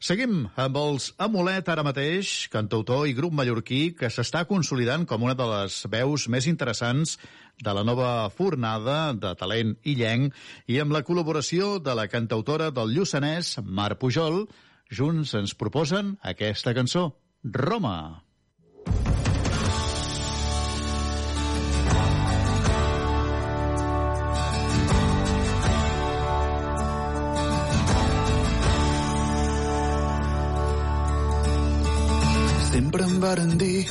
[0.00, 5.34] Seguim amb els Amulet ara mateix, cantautor i grup mallorquí que s'està consolidant com una
[5.36, 7.18] de les veus més interessants
[7.60, 10.32] de la nova fornada de talent illenc
[10.64, 14.46] i amb la col·laboració de la cantautora del Lluçanès, Mar Pujol,
[14.88, 17.10] junts ens proposen aquesta cançó,
[17.44, 18.29] Roma.
[32.70, 33.84] Sempre em varen dir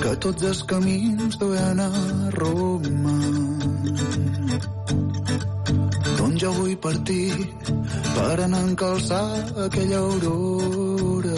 [0.00, 1.88] que tots els camins duen a
[2.34, 3.16] Roma.
[6.16, 7.28] Doncs jo vull partir
[8.14, 9.26] per anar a encalçar
[9.66, 11.36] aquella aurora.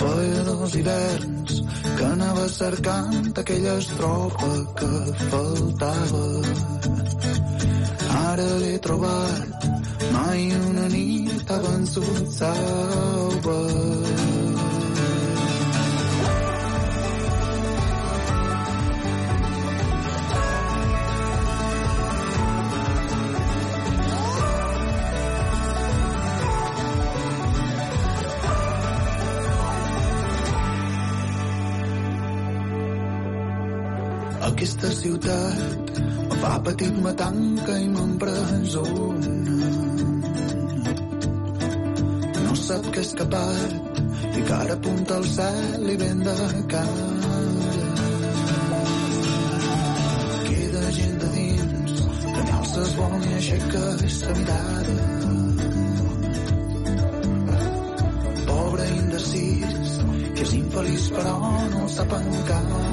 [0.00, 4.50] Feia dos hiverns que anava cercant aquella estrofa
[4.80, 4.90] que
[5.28, 6.26] faltava.
[8.24, 9.70] Ara l'he trobat,
[10.16, 11.17] mai una nit
[11.48, 13.58] ha vençut salva.
[34.48, 36.92] Aquesta ciutat em fa petit,
[43.08, 46.34] sap que és capat i cara apunta al cel i ben de
[46.68, 47.06] cara.
[50.48, 53.84] Queda gent de dins que ni alça es vol ni aixeca
[54.18, 54.96] sa mirada.
[58.46, 59.98] Pobre indecís,
[60.34, 61.36] que és infeliç però
[61.72, 62.87] no el sap encara.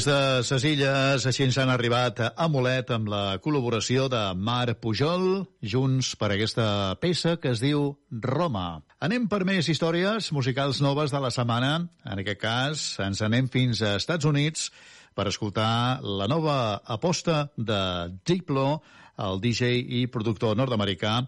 [0.00, 4.72] Des de ses illes, així ens han arribat a Molet amb la col·laboració de Mar
[4.80, 8.80] Pujol, junts per aquesta peça que es diu Roma.
[9.04, 11.74] Anem per més històries musicals noves de la setmana.
[12.08, 14.70] En aquest cas, ens anem fins a Estats Units
[15.12, 17.82] per escoltar la nova aposta de
[18.24, 18.80] Diplo,
[19.20, 21.18] el DJ i productor nord-americà,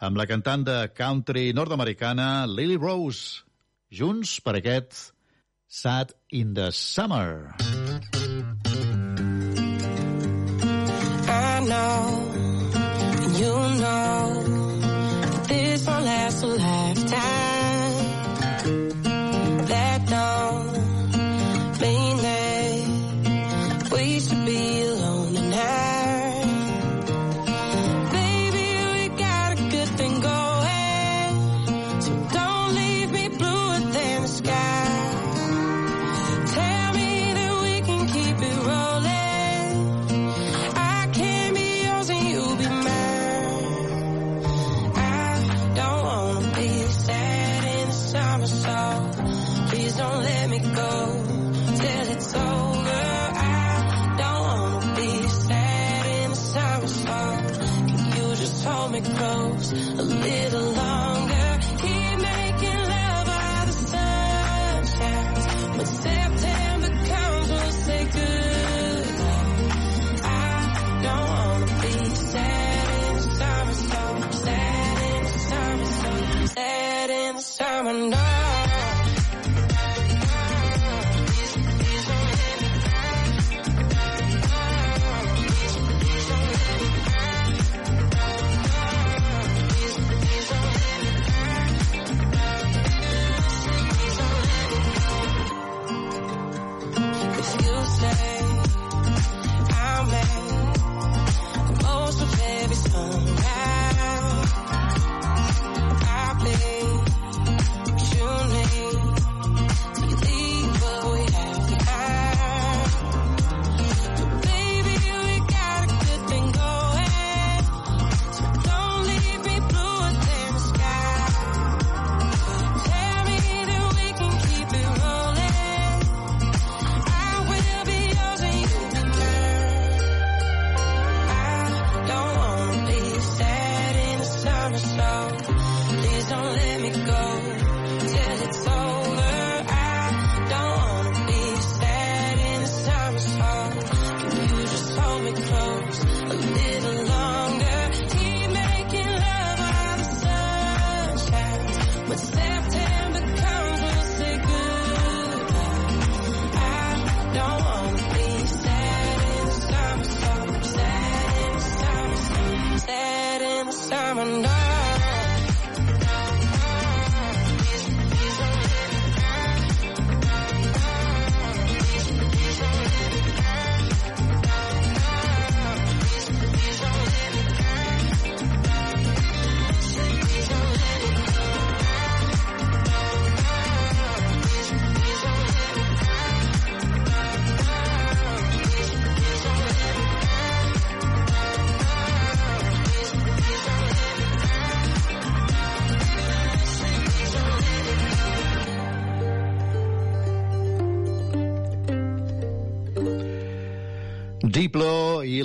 [0.00, 3.44] amb la cantant de country nord-americana Lily Rose,
[3.92, 5.10] junts per aquest
[5.68, 7.61] Sad in the Summer.
[11.68, 12.21] now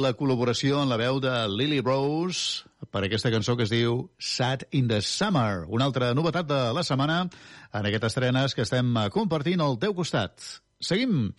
[0.08, 2.64] la col·laboració en la veu de Lily Rose
[2.94, 6.84] per aquesta cançó que es diu Sad in the Summer, una altra novetat de la
[6.88, 10.40] setmana en aquestes estrenes que estem compartint al teu costat.
[10.80, 11.34] Seguim.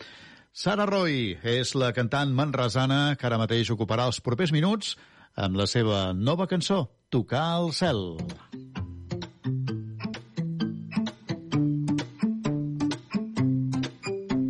[0.53, 4.97] Sara Roy és la cantant manresana que ara mateix ocuparà els propers minuts
[5.39, 8.03] amb la seva nova cançó, Tocar el cel.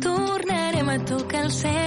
[0.03, 1.78] Tornarem a tocar el cel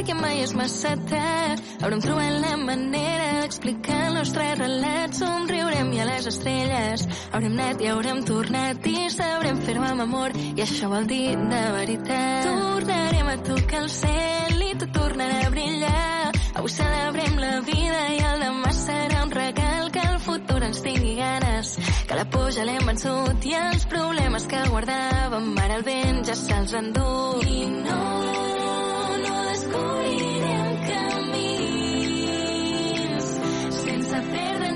[0.00, 1.60] perquè mai és massa tard.
[1.84, 5.12] Haurem trobat la manera d'explicar el nostre relat.
[5.18, 7.04] Somriurem i a les estrelles
[7.34, 11.60] haurem anat i haurem tornat i sabrem fer-ho amb amor i això vol dir de
[11.76, 12.48] veritat.
[12.48, 16.32] Tornarem a tocar el cel i tot tornarà a brillar.
[16.54, 21.18] Avui celebrem la vida i el demà serà un regal que el futur ens tingui
[21.20, 21.76] ganes.
[22.08, 26.38] Que la por ja l'hem vençut i els problemes que guardàvem ara el vent ja
[26.46, 27.10] se'ls endú.
[27.44, 28.49] I no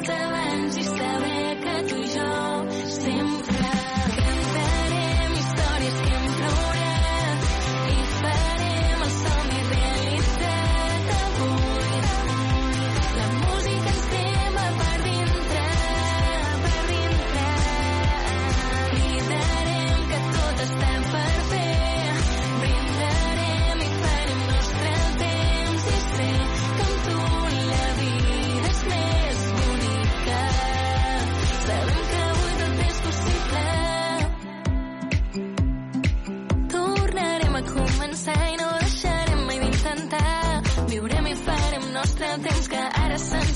[0.05, 0.44] time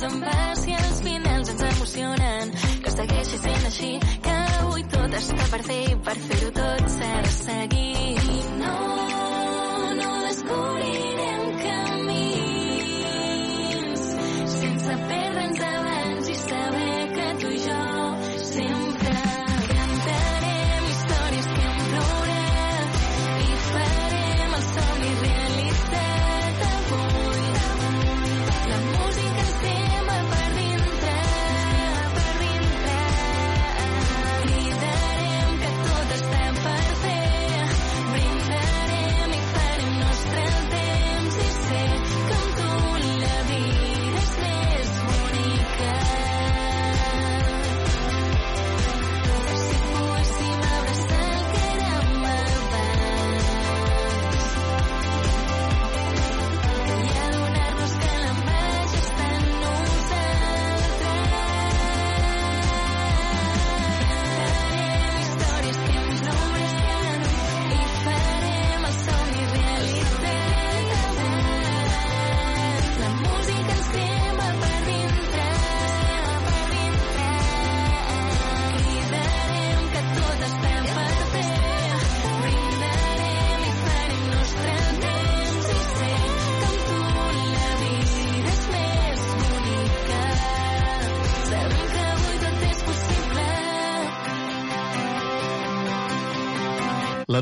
[0.09, 0.37] en va.
[0.59, 2.53] Si els finals ens emocionen,
[2.85, 3.93] que segueixi sent així,
[4.27, 8.08] que avui tot està per fer i per fer-ho tot s'ha de seguir.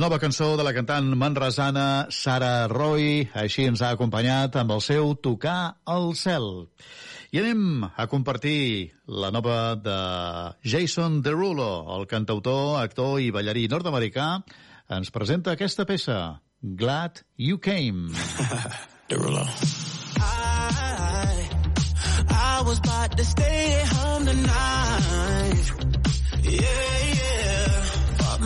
[0.06, 5.16] Nova cançó de la cantant manresana Sara Roy, així ens ha acompanyat amb el seu
[5.18, 6.46] Tocar el cel.
[7.34, 9.96] I anem a compartir la nova de
[10.62, 14.28] Jason Derulo, el cantautor, actor i ballarí nord-americà,
[14.94, 18.14] ens presenta aquesta peça, Glad You Came.
[19.10, 19.42] Derulo.
[20.22, 21.50] I,
[22.30, 25.66] I was about to stay at home tonight.
[26.44, 27.15] Yeah, yeah.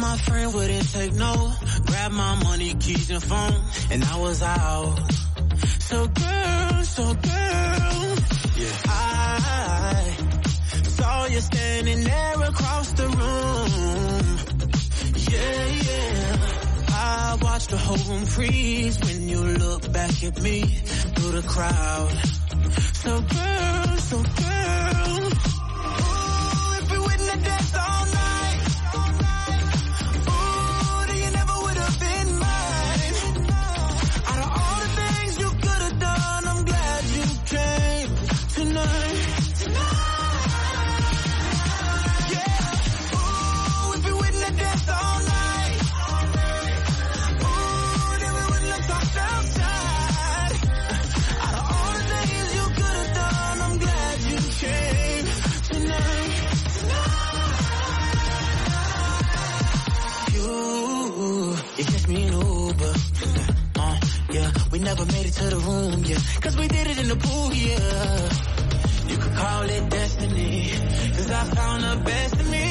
[0.00, 1.52] My friend wouldn't take no.
[1.84, 3.54] Grab my money, keys, and phone,
[3.90, 5.12] and I was out.
[5.80, 8.16] So girl, so girl,
[8.56, 8.82] yeah.
[8.86, 10.16] I
[10.84, 14.38] saw you standing there across the room.
[15.32, 16.36] Yeah, yeah.
[16.88, 22.12] I watched the whole room freeze when you look back at me through the crowd.
[22.94, 25.49] So girl, so girl.
[64.90, 66.18] Never made it to the room, yeah.
[66.40, 68.28] Cause we did it in the pool, yeah.
[69.10, 70.70] You could call it destiny.
[71.14, 72.69] Cause I found the best in me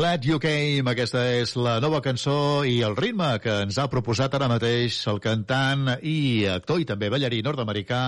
[0.00, 4.32] Glad You Came, aquesta és la nova cançó i el ritme que ens ha proposat
[4.32, 7.98] ara mateix el cantant i actor i també ballarí nord-americà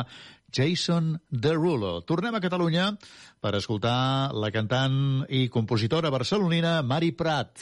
[0.49, 1.99] Jason Derulo.
[2.09, 2.87] Tornem a Catalunya
[3.45, 4.97] per escoltar la cantant
[5.29, 7.61] i compositora barcelonina Mari Prat.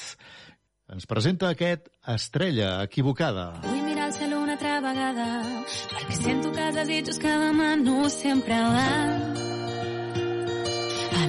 [0.94, 3.50] Ens presenta aquest Estrella equivocada.
[3.66, 5.30] Vull mirar el cel una altra vegada
[5.90, 9.59] perquè sento que els desitjos que demano sempre van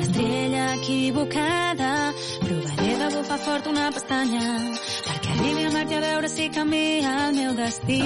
[0.01, 2.13] a l'estrella equivocada.
[2.39, 4.45] Provaré de bufar fort una pestanya
[5.05, 8.01] perquè arribi a Mart i a veure si canvia el meu destí.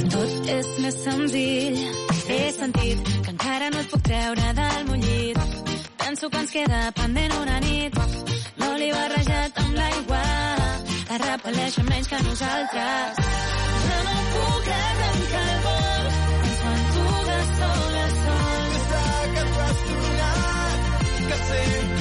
[0.00, 1.78] I tot és més senzill.
[2.26, 5.38] He sentit que encara no et puc treure del meu llit.
[6.02, 7.98] Penso que ens queda pendent una nit.
[8.58, 10.22] L'oli barrejat amb l'aigua.
[11.08, 13.24] Que repel·leixen menys que nosaltres.
[13.86, 18.06] Jo no puc arrencar el vol ens mantuga sol a
[19.52, 20.78] tu has tornat,
[21.28, 21.93] que sento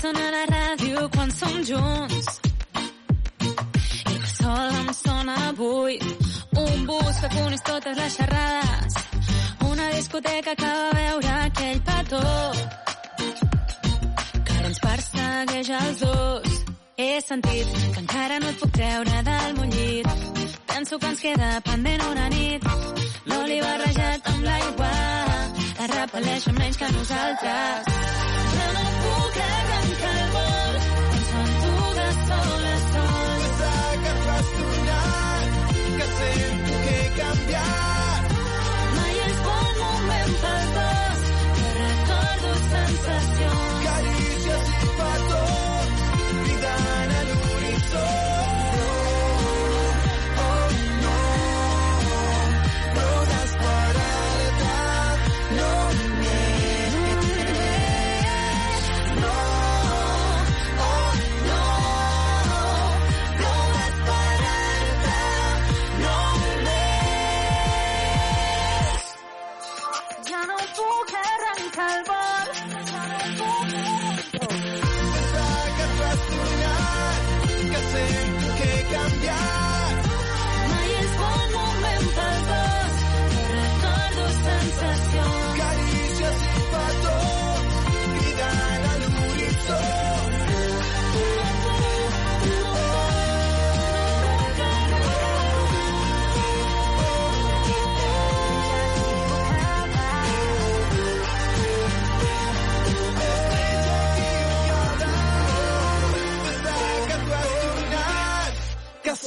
[0.00, 2.28] sona la ràdio quan som junts.
[4.12, 5.98] I que sol em sona avui.
[6.64, 8.98] Un bus que coneix totes les xerrades.
[9.70, 12.22] Una discoteca que va veure aquell petó.
[14.44, 16.58] Que ara ens persegueix els dos.
[16.98, 20.06] He sentit que encara no et puc treure del meu llit.
[20.74, 22.70] Penso que ens queda pendent una nit.
[23.32, 25.27] L'oli barrejat amb l'aigua
[25.98, 27.88] que repel·leixen menys que nosaltres.
[28.52, 30.76] Jo no puc arrencar el vol,
[31.16, 33.46] ens mantuga sol a sol.
[34.04, 35.48] que tu has tornat,
[35.98, 38.36] que sento que he canviat.
[38.98, 41.24] Mai és bon moment pel dos,
[41.56, 43.67] que recordo sensacions.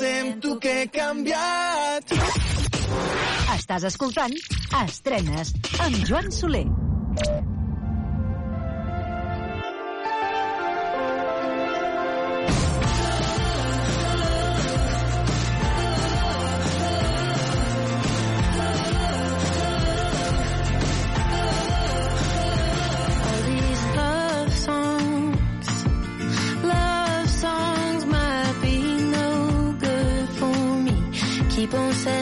[0.01, 2.13] sento que he canviat.
[3.53, 4.33] Estàs escoltant
[4.81, 5.53] Estrenes
[5.85, 6.65] amb Joan Soler.
[31.61, 32.20] 你不散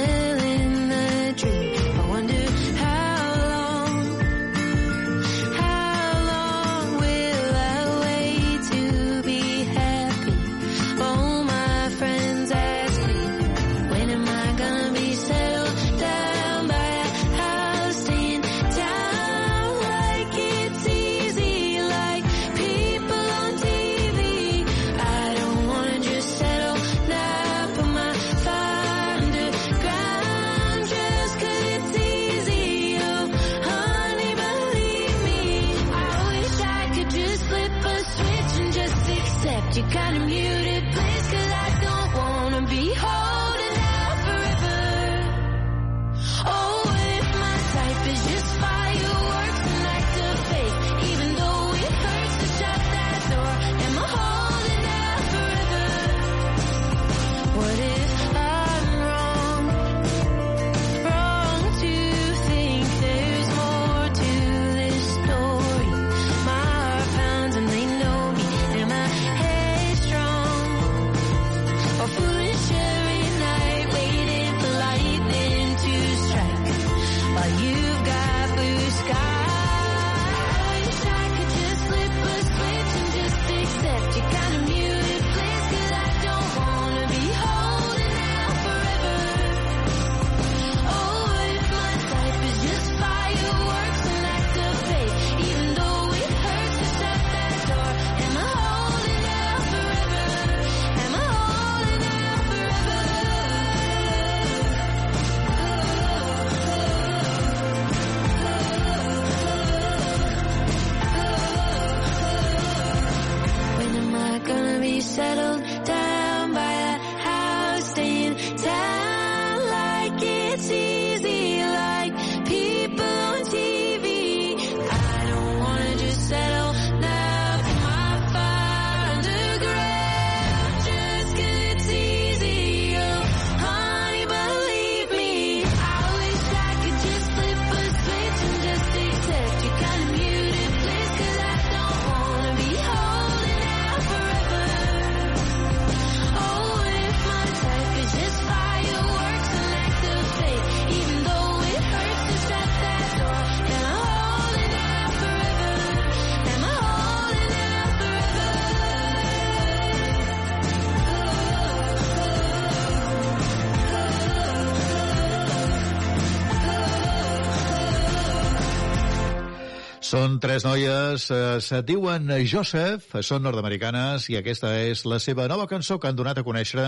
[170.09, 175.67] Són tres noies, eh, se diuen Joseph, són nord-americanes i aquesta és la seva nova
[175.69, 176.87] cançó que han donat a conèixer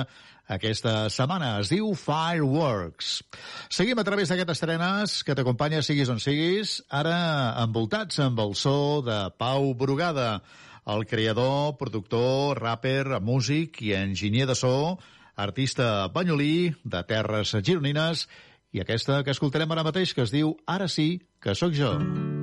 [0.50, 1.60] aquesta setmana.
[1.62, 3.12] Es diu Fireworks.
[3.70, 9.04] Seguim a través d'aquestes estrenes que t'acompanya siguis on siguis, ara envoltats amb el so
[9.06, 10.42] de Pau Brugada,
[10.90, 14.98] el creador, productor, rapper, músic i enginyer de so,
[15.38, 18.26] artista banyolí de Terres Gironines
[18.74, 22.00] i aquesta que escoltarem ara mateix que es diu Ara sí que sóc jo.
[22.02, 22.41] Mm.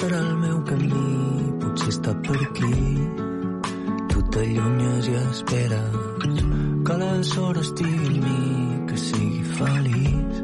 [0.00, 1.08] serà el meu camí,
[1.60, 2.76] potser està per aquí.
[4.08, 6.38] Tu t'allunyes i esperes
[6.86, 8.38] que la sort estigui en mi,
[8.88, 10.38] que sigui feliç.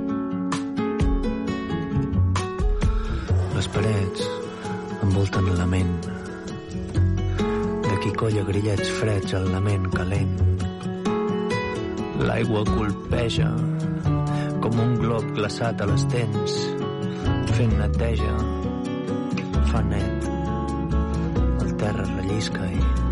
[3.54, 4.26] Les parets
[5.06, 5.94] envolten la ment.
[7.86, 10.36] D'aquí colla grillets freds al lament calent.
[12.28, 13.48] L'aigua colpeja
[14.60, 16.60] com un glob glaçat a les dents,
[17.56, 18.36] fent neteja
[19.76, 20.28] fa net.
[21.64, 23.05] El terra rellisca i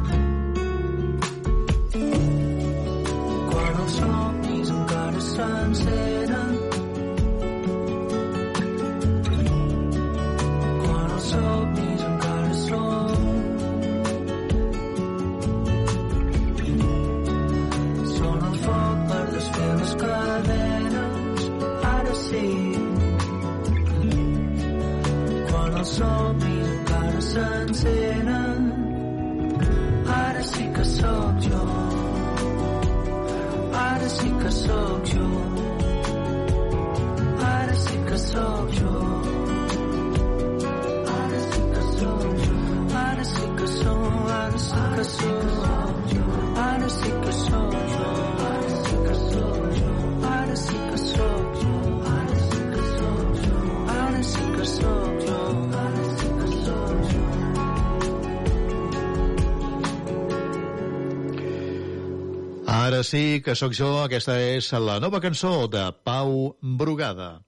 [63.44, 67.42] que sóc jo, aquesta és la nova cançó de Pau Brugada.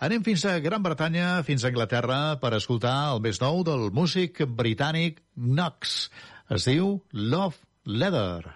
[0.00, 4.42] Anem fins a Gran Bretanya, fins a Anglaterra, per escoltar el més nou del músic
[4.44, 6.10] britànic Knox.
[6.52, 8.52] Es diu Love Leather.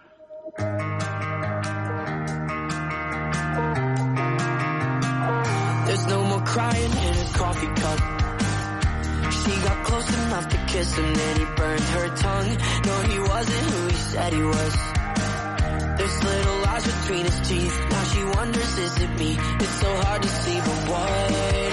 [5.86, 7.98] There's no more crying in a coffee cup
[9.32, 12.56] She got close enough to kiss him and he burned her tongue
[12.86, 15.03] No, he wasn't who he said he was
[15.96, 17.86] There's little lies between his teeth.
[17.90, 19.36] Now she wonders, is it me?
[19.60, 21.63] It's so hard to see, but what?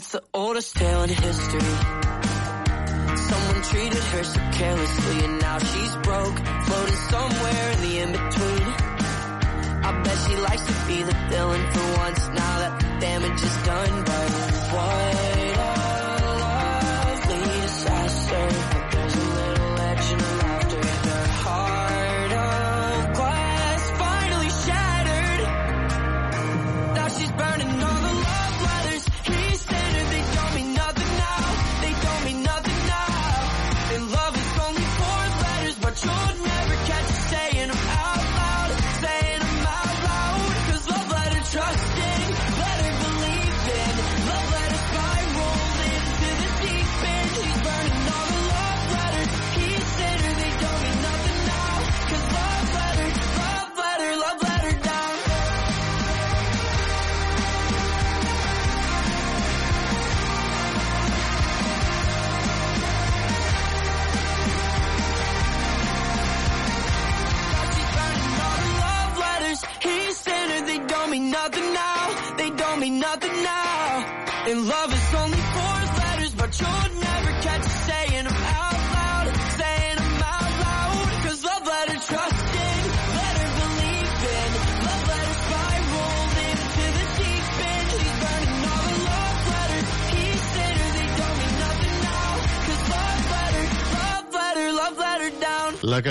[0.00, 1.60] it's the oldest tale in history.
[3.28, 8.66] Someone treated her so carelessly and now she's broke, floating somewhere in the in-between.
[9.88, 14.04] I bet she likes to be the villain for once now that damage is done,
[14.06, 14.30] but
[14.72, 15.79] what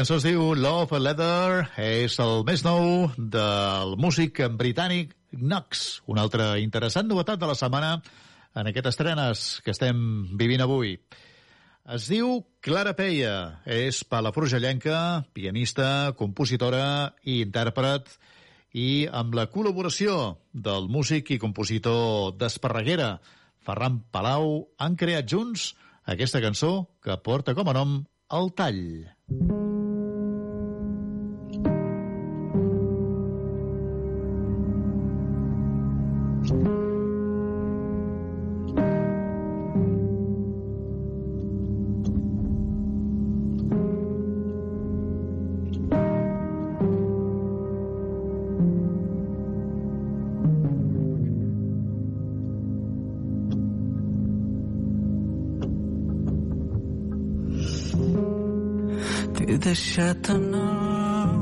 [0.10, 6.48] cançó es diu Love Leather, és el més nou del músic britànic Knox, una altra
[6.58, 7.92] interessant novetat de la setmana
[8.58, 10.00] en aquestes estrenes que estem
[10.40, 10.96] vivint avui.
[11.94, 18.10] Es diu Clara Peia, és palafrugellenca, pianista, compositora i intèrpret,
[18.74, 23.20] i amb la col·laboració del músic i compositor d'Esparreguera,
[23.62, 25.76] Ferran Palau, han creat junts
[26.10, 28.00] aquesta cançó que porta com a nom
[28.34, 28.88] El Tall.
[29.30, 29.79] T'he
[59.70, 61.34] deixat en el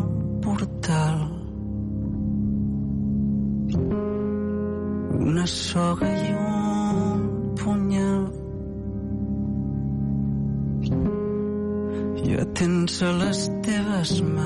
[0.44, 1.20] portal
[5.28, 7.22] una soga i un
[7.62, 8.26] punyal.
[12.26, 14.37] Ja tens a les teves mans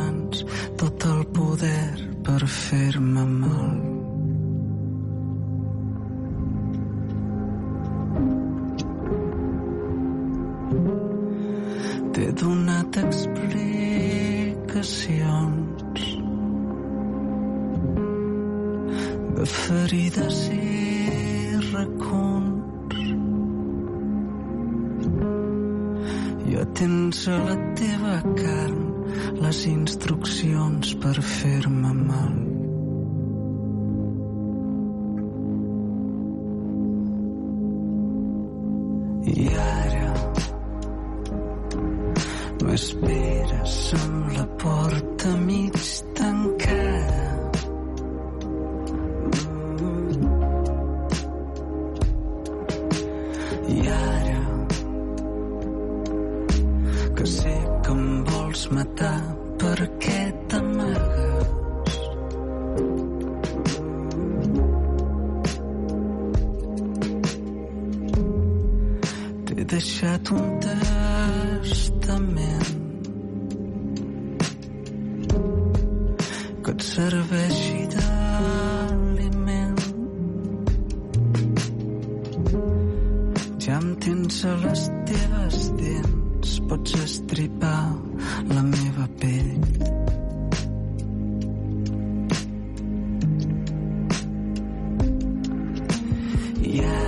[96.72, 97.01] yeah.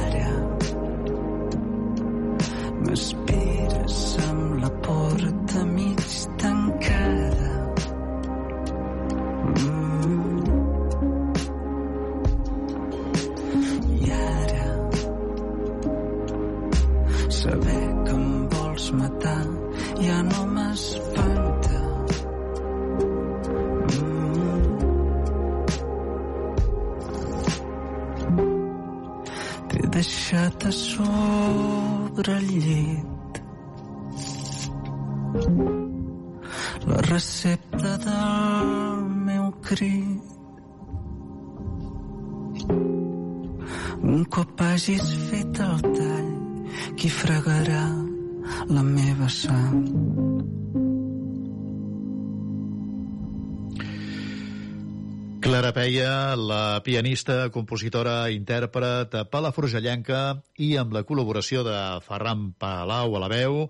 [56.84, 60.20] Pianista, compositora, intèrpret, palafrugellenca
[60.62, 63.64] i amb la col·laboració de Ferran Palau a la veu,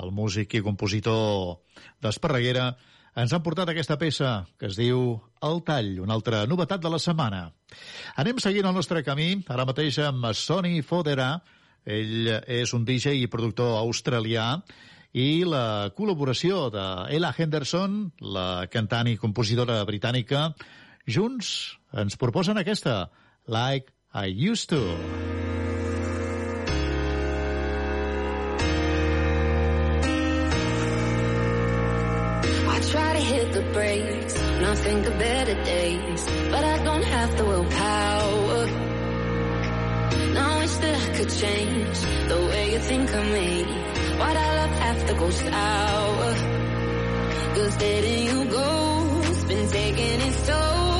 [0.00, 1.58] el músic i compositor
[2.02, 2.70] d'Esparreguera,
[3.18, 7.00] ens han portat aquesta peça que es diu El Tall, una altra novetat de la
[7.02, 7.48] setmana.
[8.22, 11.34] Anem seguint el nostre camí, ara mateix amb Sonny Fodera.
[11.84, 14.52] Ell és un DJ i productor australià
[15.16, 16.86] i la col·laboració de
[17.16, 20.50] Ella Henderson, la cantant i compositora britànica,
[21.08, 23.10] junts ens proposen aquesta,
[23.46, 24.80] Like I Used To.
[32.92, 37.44] I hit the brakes and I think of better days, but I don't have the
[37.44, 38.66] willpower.
[40.34, 41.98] Now I wish that I could change
[42.32, 43.64] the way you think of me.
[44.18, 46.34] Why'd our love to go sour?
[47.54, 50.99] Cause letting you go's been taking its toll,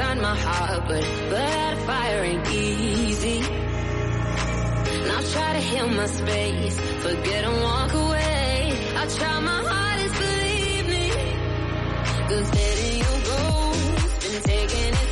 [0.00, 3.38] inside my heart, but that fire ain't easy.
[4.94, 8.72] And I'll try to heal my space, forget and walk away.
[8.96, 11.06] I try my hardest, believe me.
[12.28, 13.40] Cause letting you go,
[14.22, 15.09] been taking it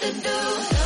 [0.00, 0.79] to do.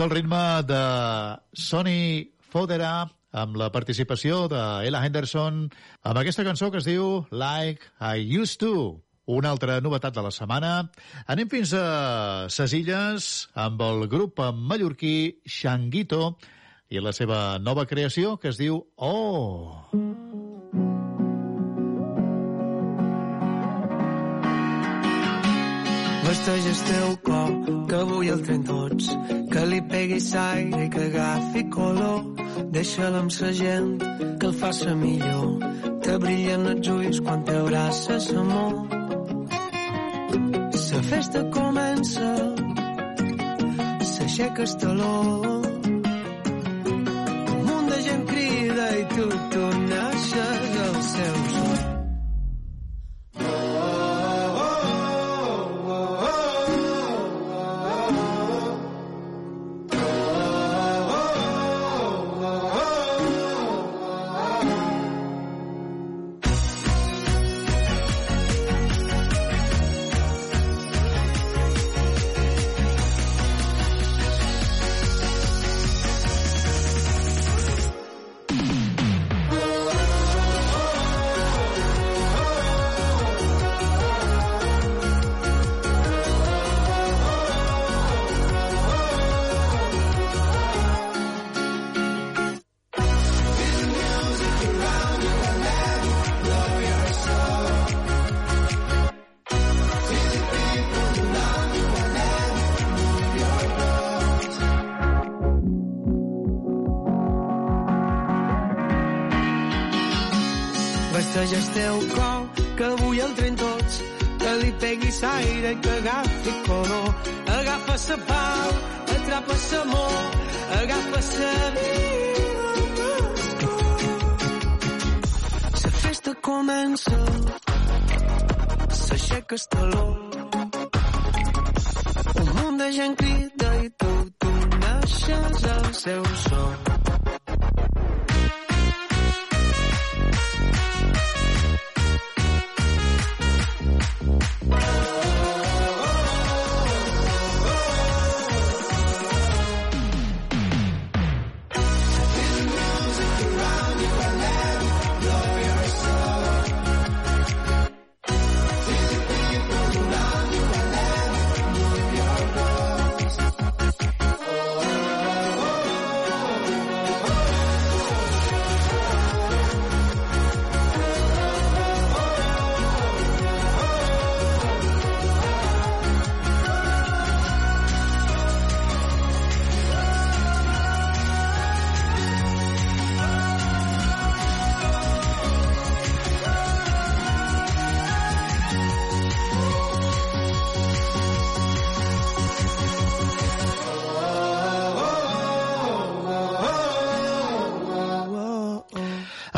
[0.00, 0.82] al ritme de
[1.52, 7.90] Sonny Fodera amb la participació de Ella Henderson amb aquesta cançó que es diu Like
[7.98, 9.00] I Used To.
[9.30, 10.72] Una altra novetat de la setmana.
[11.30, 13.28] Anem fins a ses illes
[13.66, 16.36] amb el grup mallorquí Xanguito
[16.88, 20.59] i la seva nova creació que es diu Oh!
[26.30, 27.50] festeges teu cor,
[27.88, 29.06] que avui el tren tots.
[29.50, 32.20] Que li peguis aire i que agafi color.
[32.74, 33.90] Deixa'l amb sa gent,
[34.38, 35.48] que el faça millor.
[36.04, 38.74] Te brillen els ulls quan t'abraces, amor.
[40.86, 42.30] Sa festa comença,
[44.12, 45.18] s'aixeca el taló.
[47.56, 49.79] Un munt de gent crida i tu, tu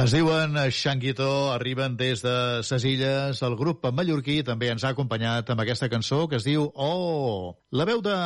[0.03, 3.39] Es diuen Xanguito, arriben des de ses illes.
[3.47, 7.55] El grup mallorquí també ens ha acompanyat amb aquesta cançó que es diu Oh!
[7.71, 8.17] La veu de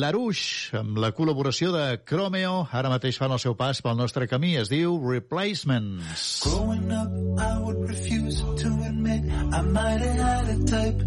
[0.00, 4.54] Larouche, amb la col·laboració de Chromeo, ara mateix fan el seu pas pel nostre camí,
[4.56, 6.40] es diu Replacements.
[6.46, 11.04] Growing up, I would refuse to admit I might have had a type.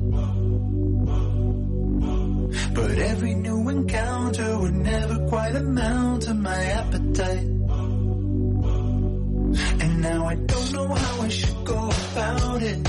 [2.78, 7.57] But every new encounter would never quite amount to my appetite.
[9.56, 12.88] And now I don't know how I should go about it.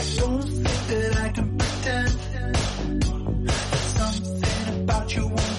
[0.00, 2.18] I don't think that I can pretend.
[3.46, 5.57] But something about you won't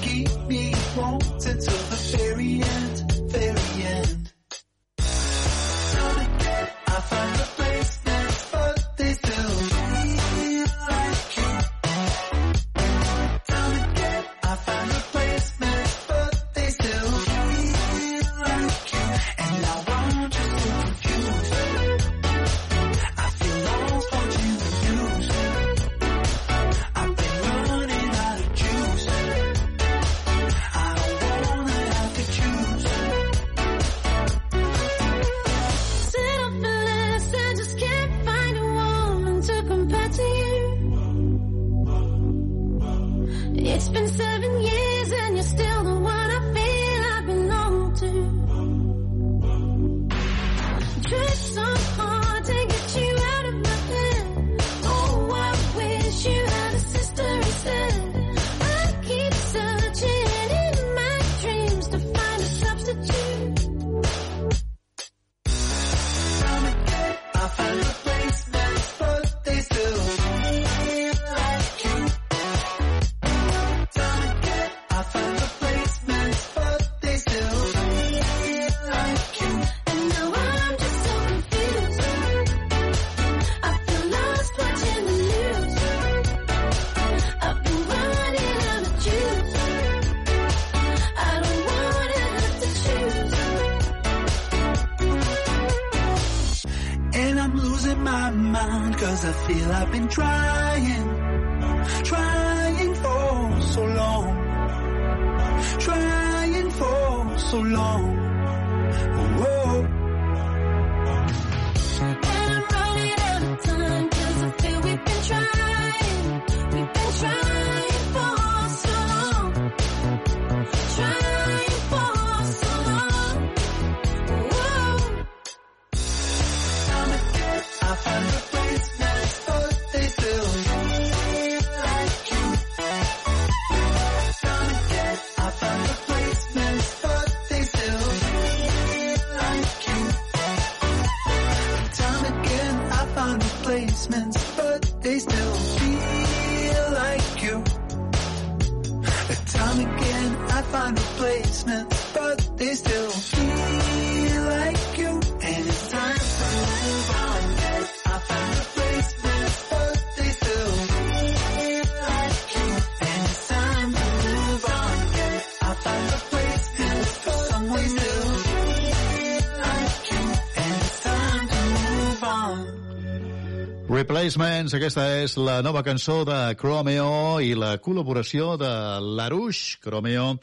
[173.90, 178.70] Replacements, aquesta és la nova cançó de Chromeo i la col·laboració de
[179.18, 179.80] Larouche.
[179.84, 180.38] Chromeo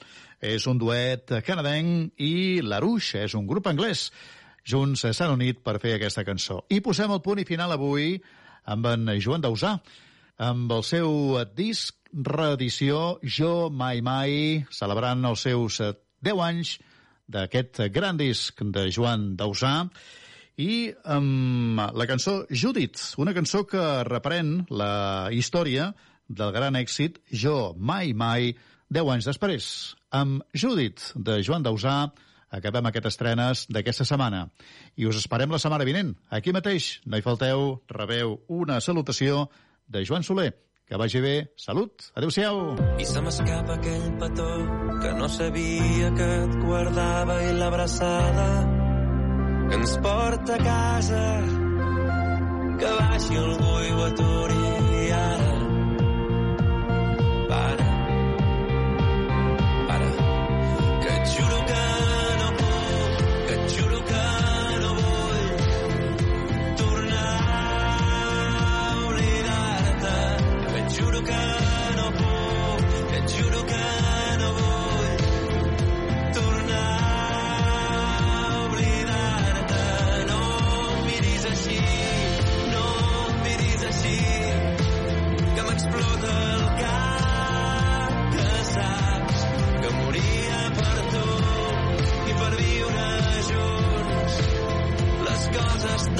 [0.44, 4.10] és un duet canadenc i Larouche és un grup anglès.
[4.66, 6.58] Junts s'han unit per fer aquesta cançó.
[6.68, 8.18] I posem el punt i final avui
[8.68, 9.76] amb en Joan Dausà,
[10.42, 15.94] amb el seu disc reedició Jo Mai Mai, celebrant els seus eh,
[16.26, 16.76] 10 anys
[17.26, 19.88] d'aquest gran disc de Joan Dausà,
[20.56, 25.90] i amb la cançó Judith, una cançó que reprèn la història
[26.28, 28.54] del gran èxit Jo Mai Mai,
[28.88, 29.66] 10 anys després.
[30.10, 32.06] Amb Judith, de Joan Dausà,
[32.48, 34.46] acabem aquestes estrenes d'aquesta setmana.
[34.96, 36.14] I us esperem la setmana vinent.
[36.30, 39.48] Aquí mateix, no hi falteu, rebeu una salutació
[39.88, 40.54] de Joan Soler.
[40.86, 41.34] Que vagi bé.
[41.56, 41.90] Salut.
[42.14, 42.76] Adéu-siau.
[43.02, 44.50] I se m'escapa aquell petó
[45.02, 48.46] que no sabia que et guardava i l'abraçada
[49.68, 51.24] que ens porta a casa
[52.78, 55.52] que baixi algú i ho aturi ara
[57.50, 57.85] para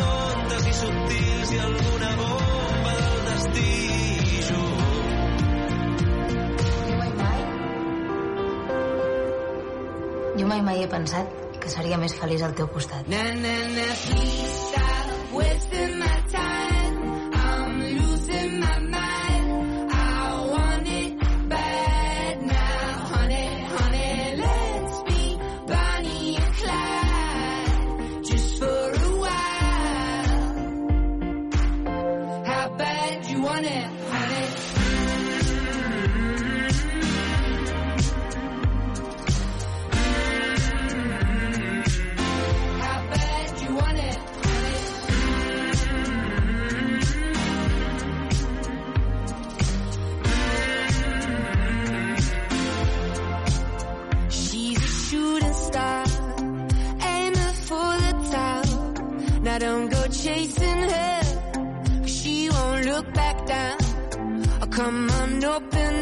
[0.00, 3.72] tontes i subtils i alguna bomba del destí.
[4.50, 4.62] Jo
[7.00, 7.40] mai mai
[10.38, 11.26] jo mai mai he pensat
[11.60, 13.08] que seria més feliç al teu costat.
[13.10, 16.65] Na, na, na, please stop wasting my time.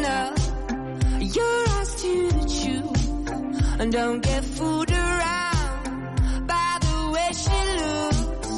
[0.07, 0.39] love.
[1.35, 2.15] You're asked to
[2.55, 3.03] choose,
[3.79, 8.51] and don't get fooled around by the way she looks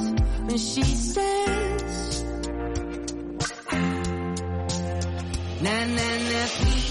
[0.49, 0.83] and she
[1.13, 2.23] says,
[5.65, 6.86] "Na na na, please."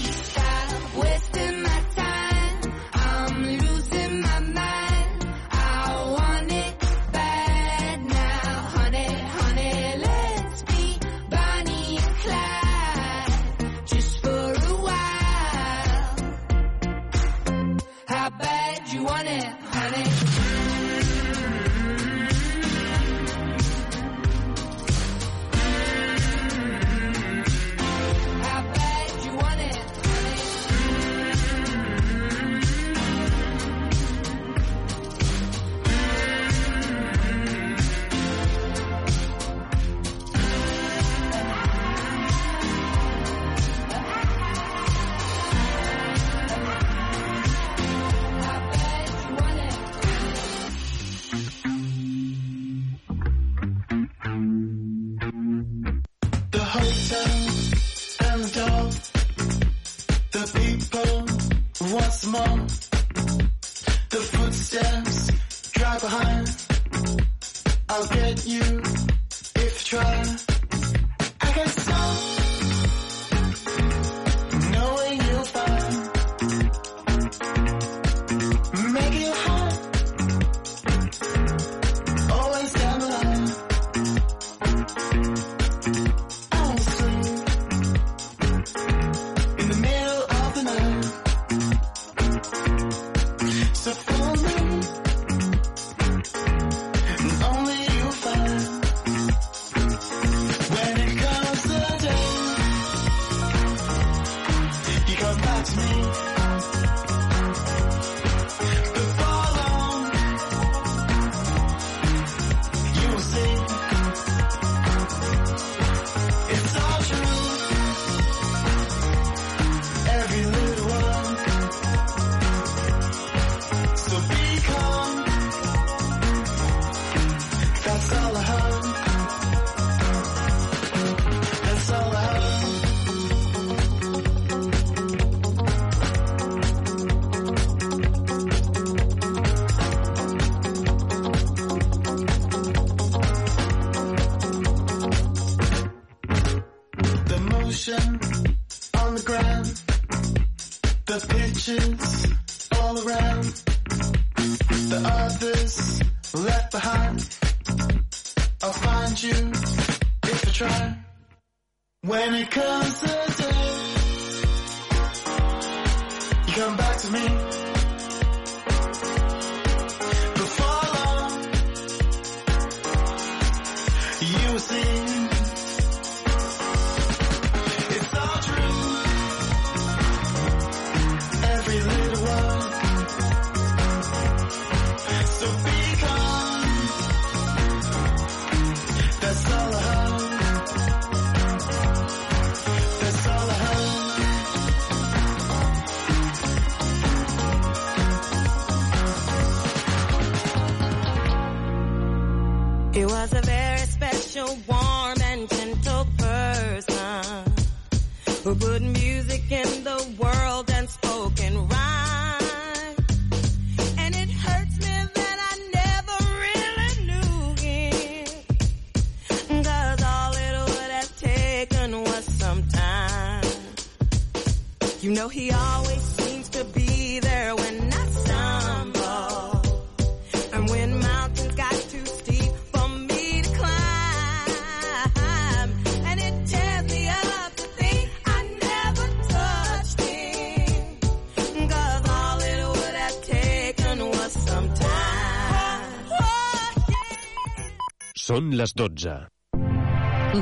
[248.37, 249.13] Són les 12.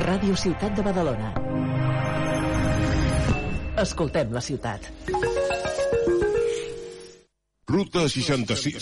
[0.02, 1.30] Ràdio Ciutat de Badalona.
[3.80, 4.90] Escoltem la ciutat.
[7.72, 8.66] Ruta 66.